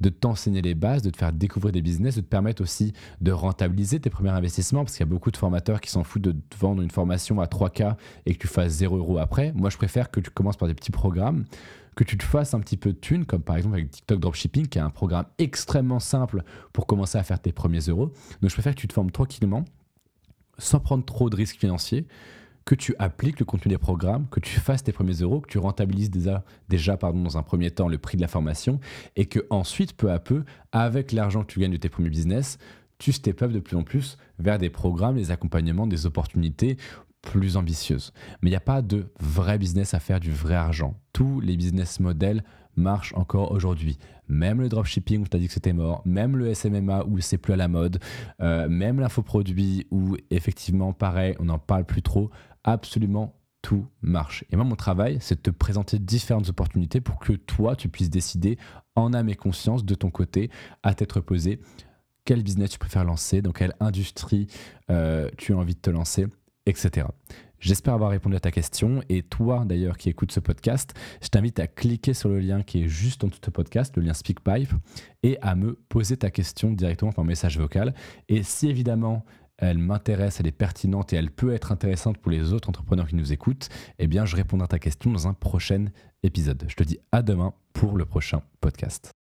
de 0.00 0.08
t'enseigner 0.08 0.62
les 0.62 0.74
bases, 0.74 1.02
de 1.02 1.10
te 1.10 1.16
faire 1.16 1.32
découvrir 1.32 1.72
des 1.72 1.82
business, 1.82 2.16
de 2.16 2.20
te 2.20 2.26
permettre 2.26 2.62
aussi 2.62 2.92
de 3.20 3.32
rentabiliser 3.32 4.00
tes 4.00 4.10
premiers 4.10 4.30
investissements, 4.30 4.84
parce 4.84 4.96
qu'il 4.96 5.04
y 5.04 5.08
a 5.08 5.10
beaucoup 5.10 5.30
de 5.30 5.36
formateurs 5.36 5.80
qui 5.80 5.90
s'en 5.90 6.04
foutent 6.04 6.22
de 6.22 6.32
te 6.32 6.56
vendre 6.56 6.82
une 6.82 6.90
formation 6.90 7.40
à 7.40 7.46
3K 7.46 7.96
et 8.26 8.34
que 8.34 8.38
tu 8.38 8.48
fasses 8.48 8.72
0 8.72 8.96
euros 8.96 9.18
après. 9.18 9.52
Moi, 9.54 9.70
je 9.70 9.76
préfère 9.76 10.10
que 10.10 10.20
tu 10.20 10.30
commences 10.30 10.56
par 10.56 10.68
des 10.68 10.74
petits 10.74 10.92
programmes, 10.92 11.44
que 11.98 12.04
tu 12.04 12.16
te 12.16 12.22
fasses 12.22 12.54
un 12.54 12.60
petit 12.60 12.76
peu 12.76 12.92
de 12.92 12.96
thunes, 12.96 13.26
comme 13.26 13.42
par 13.42 13.56
exemple 13.56 13.74
avec 13.74 13.90
TikTok 13.90 14.20
Dropshipping, 14.20 14.68
qui 14.68 14.78
est 14.78 14.80
un 14.80 14.88
programme 14.88 15.26
extrêmement 15.38 15.98
simple 15.98 16.44
pour 16.72 16.86
commencer 16.86 17.18
à 17.18 17.24
faire 17.24 17.40
tes 17.40 17.50
premiers 17.50 17.80
euros. 17.80 18.12
Donc, 18.40 18.50
je 18.50 18.54
préfère 18.54 18.76
que 18.76 18.80
tu 18.80 18.86
te 18.86 18.92
formes 18.92 19.10
tranquillement, 19.10 19.64
sans 20.58 20.78
prendre 20.78 21.04
trop 21.04 21.28
de 21.28 21.34
risques 21.34 21.58
financiers, 21.58 22.06
que 22.64 22.76
tu 22.76 22.94
appliques 23.00 23.40
le 23.40 23.46
contenu 23.46 23.70
des 23.70 23.78
programmes, 23.78 24.28
que 24.30 24.38
tu 24.38 24.60
fasses 24.60 24.84
tes 24.84 24.92
premiers 24.92 25.14
euros, 25.14 25.40
que 25.40 25.48
tu 25.48 25.58
rentabilises 25.58 26.08
déjà, 26.08 26.44
déjà 26.68 26.96
pardon, 26.96 27.20
dans 27.20 27.36
un 27.36 27.42
premier 27.42 27.72
temps 27.72 27.88
le 27.88 27.98
prix 27.98 28.16
de 28.16 28.22
la 28.22 28.28
formation 28.28 28.78
et 29.16 29.26
que 29.26 29.40
ensuite, 29.50 29.96
peu 29.96 30.12
à 30.12 30.20
peu, 30.20 30.44
avec 30.70 31.10
l'argent 31.10 31.42
que 31.42 31.52
tu 31.52 31.58
gagnes 31.58 31.72
de 31.72 31.78
tes 31.78 31.88
premiers 31.88 32.10
business, 32.10 32.58
tu 32.98 33.10
step 33.10 33.42
up 33.42 33.50
de 33.50 33.58
plus 33.58 33.76
en 33.76 33.82
plus 33.82 34.18
vers 34.38 34.58
des 34.58 34.70
programmes, 34.70 35.16
des 35.16 35.32
accompagnements, 35.32 35.88
des 35.88 36.06
opportunités 36.06 36.76
plus 37.22 37.56
ambitieuses. 37.56 38.12
Mais 38.42 38.48
il 38.48 38.52
n'y 38.52 38.56
a 38.56 38.60
pas 38.60 38.82
de 38.82 39.12
vrai 39.20 39.58
business 39.58 39.94
à 39.94 40.00
faire 40.00 40.20
du 40.20 40.30
vrai 40.30 40.54
argent. 40.54 40.94
Tous 41.12 41.40
les 41.40 41.56
business 41.56 42.00
models 42.00 42.42
marchent 42.76 43.12
encore 43.14 43.52
aujourd'hui. 43.52 43.98
Même 44.28 44.60
le 44.60 44.68
dropshipping 44.68 45.22
où 45.22 45.26
tu 45.26 45.36
as 45.36 45.40
dit 45.40 45.48
que 45.48 45.52
c'était 45.52 45.72
mort, 45.72 46.02
même 46.04 46.36
le 46.36 46.54
SMMA 46.54 47.04
où 47.06 47.18
c'est 47.20 47.38
plus 47.38 47.52
à 47.52 47.56
la 47.56 47.68
mode, 47.68 47.98
euh, 48.40 48.68
même 48.68 49.00
l'infoproduit 49.00 49.86
où 49.90 50.16
effectivement 50.30 50.92
pareil, 50.92 51.34
on 51.40 51.46
n'en 51.46 51.58
parle 51.58 51.84
plus 51.84 52.02
trop 52.02 52.30
absolument 52.64 53.34
tout 53.62 53.86
marche. 54.02 54.44
Et 54.50 54.56
moi, 54.56 54.64
mon 54.64 54.76
travail, 54.76 55.18
c'est 55.20 55.36
de 55.36 55.40
te 55.40 55.50
présenter 55.50 55.98
différentes 55.98 56.48
opportunités 56.48 57.00
pour 57.00 57.18
que 57.18 57.32
toi, 57.32 57.74
tu 57.74 57.88
puisses 57.88 58.10
décider 58.10 58.56
en 58.94 59.12
âme 59.12 59.28
et 59.28 59.34
conscience 59.34 59.84
de 59.84 59.94
ton 59.94 60.10
côté, 60.10 60.50
à 60.82 60.94
t'être 60.94 61.20
posé, 61.20 61.60
quel 62.24 62.42
business 62.42 62.70
tu 62.70 62.78
préfères 62.78 63.04
lancer, 63.04 63.42
dans 63.42 63.52
quelle 63.52 63.74
industrie 63.80 64.48
euh, 64.90 65.30
tu 65.38 65.54
as 65.54 65.56
envie 65.56 65.74
de 65.74 65.80
te 65.80 65.90
lancer, 65.90 66.26
etc. 66.68 67.06
J'espère 67.60 67.94
avoir 67.94 68.10
répondu 68.10 68.36
à 68.36 68.40
ta 68.40 68.52
question. 68.52 69.02
Et 69.08 69.22
toi, 69.22 69.64
d'ailleurs, 69.66 69.96
qui 69.98 70.08
écoutes 70.08 70.30
ce 70.30 70.38
podcast, 70.38 70.94
je 71.20 71.28
t'invite 71.28 71.58
à 71.58 71.66
cliquer 71.66 72.14
sur 72.14 72.28
le 72.28 72.38
lien 72.38 72.62
qui 72.62 72.84
est 72.84 72.88
juste 72.88 73.24
en 73.24 73.28
dessous 73.28 73.40
de 73.40 73.46
ce 73.46 73.50
podcast, 73.50 73.96
le 73.96 74.02
lien 74.02 74.14
SpeakPipe, 74.14 74.72
et 75.24 75.38
à 75.42 75.56
me 75.56 75.74
poser 75.88 76.16
ta 76.16 76.30
question 76.30 76.70
directement 76.70 77.10
par 77.10 77.24
message 77.24 77.58
vocal. 77.58 77.94
Et 78.28 78.44
si 78.44 78.68
évidemment, 78.68 79.24
elle 79.56 79.78
m'intéresse, 79.78 80.38
elle 80.38 80.46
est 80.46 80.52
pertinente 80.52 81.12
et 81.12 81.16
elle 81.16 81.32
peut 81.32 81.52
être 81.52 81.72
intéressante 81.72 82.18
pour 82.18 82.30
les 82.30 82.52
autres 82.52 82.68
entrepreneurs 82.68 83.08
qui 83.08 83.16
nous 83.16 83.32
écoutent, 83.32 83.68
eh 83.98 84.06
bien, 84.06 84.24
je 84.24 84.36
répondrai 84.36 84.64
à 84.64 84.68
ta 84.68 84.78
question 84.78 85.10
dans 85.10 85.26
un 85.26 85.34
prochain 85.34 85.86
épisode. 86.22 86.64
Je 86.68 86.76
te 86.76 86.84
dis 86.84 87.00
à 87.10 87.22
demain 87.22 87.54
pour 87.72 87.96
le 87.96 88.04
prochain 88.04 88.42
podcast. 88.60 89.12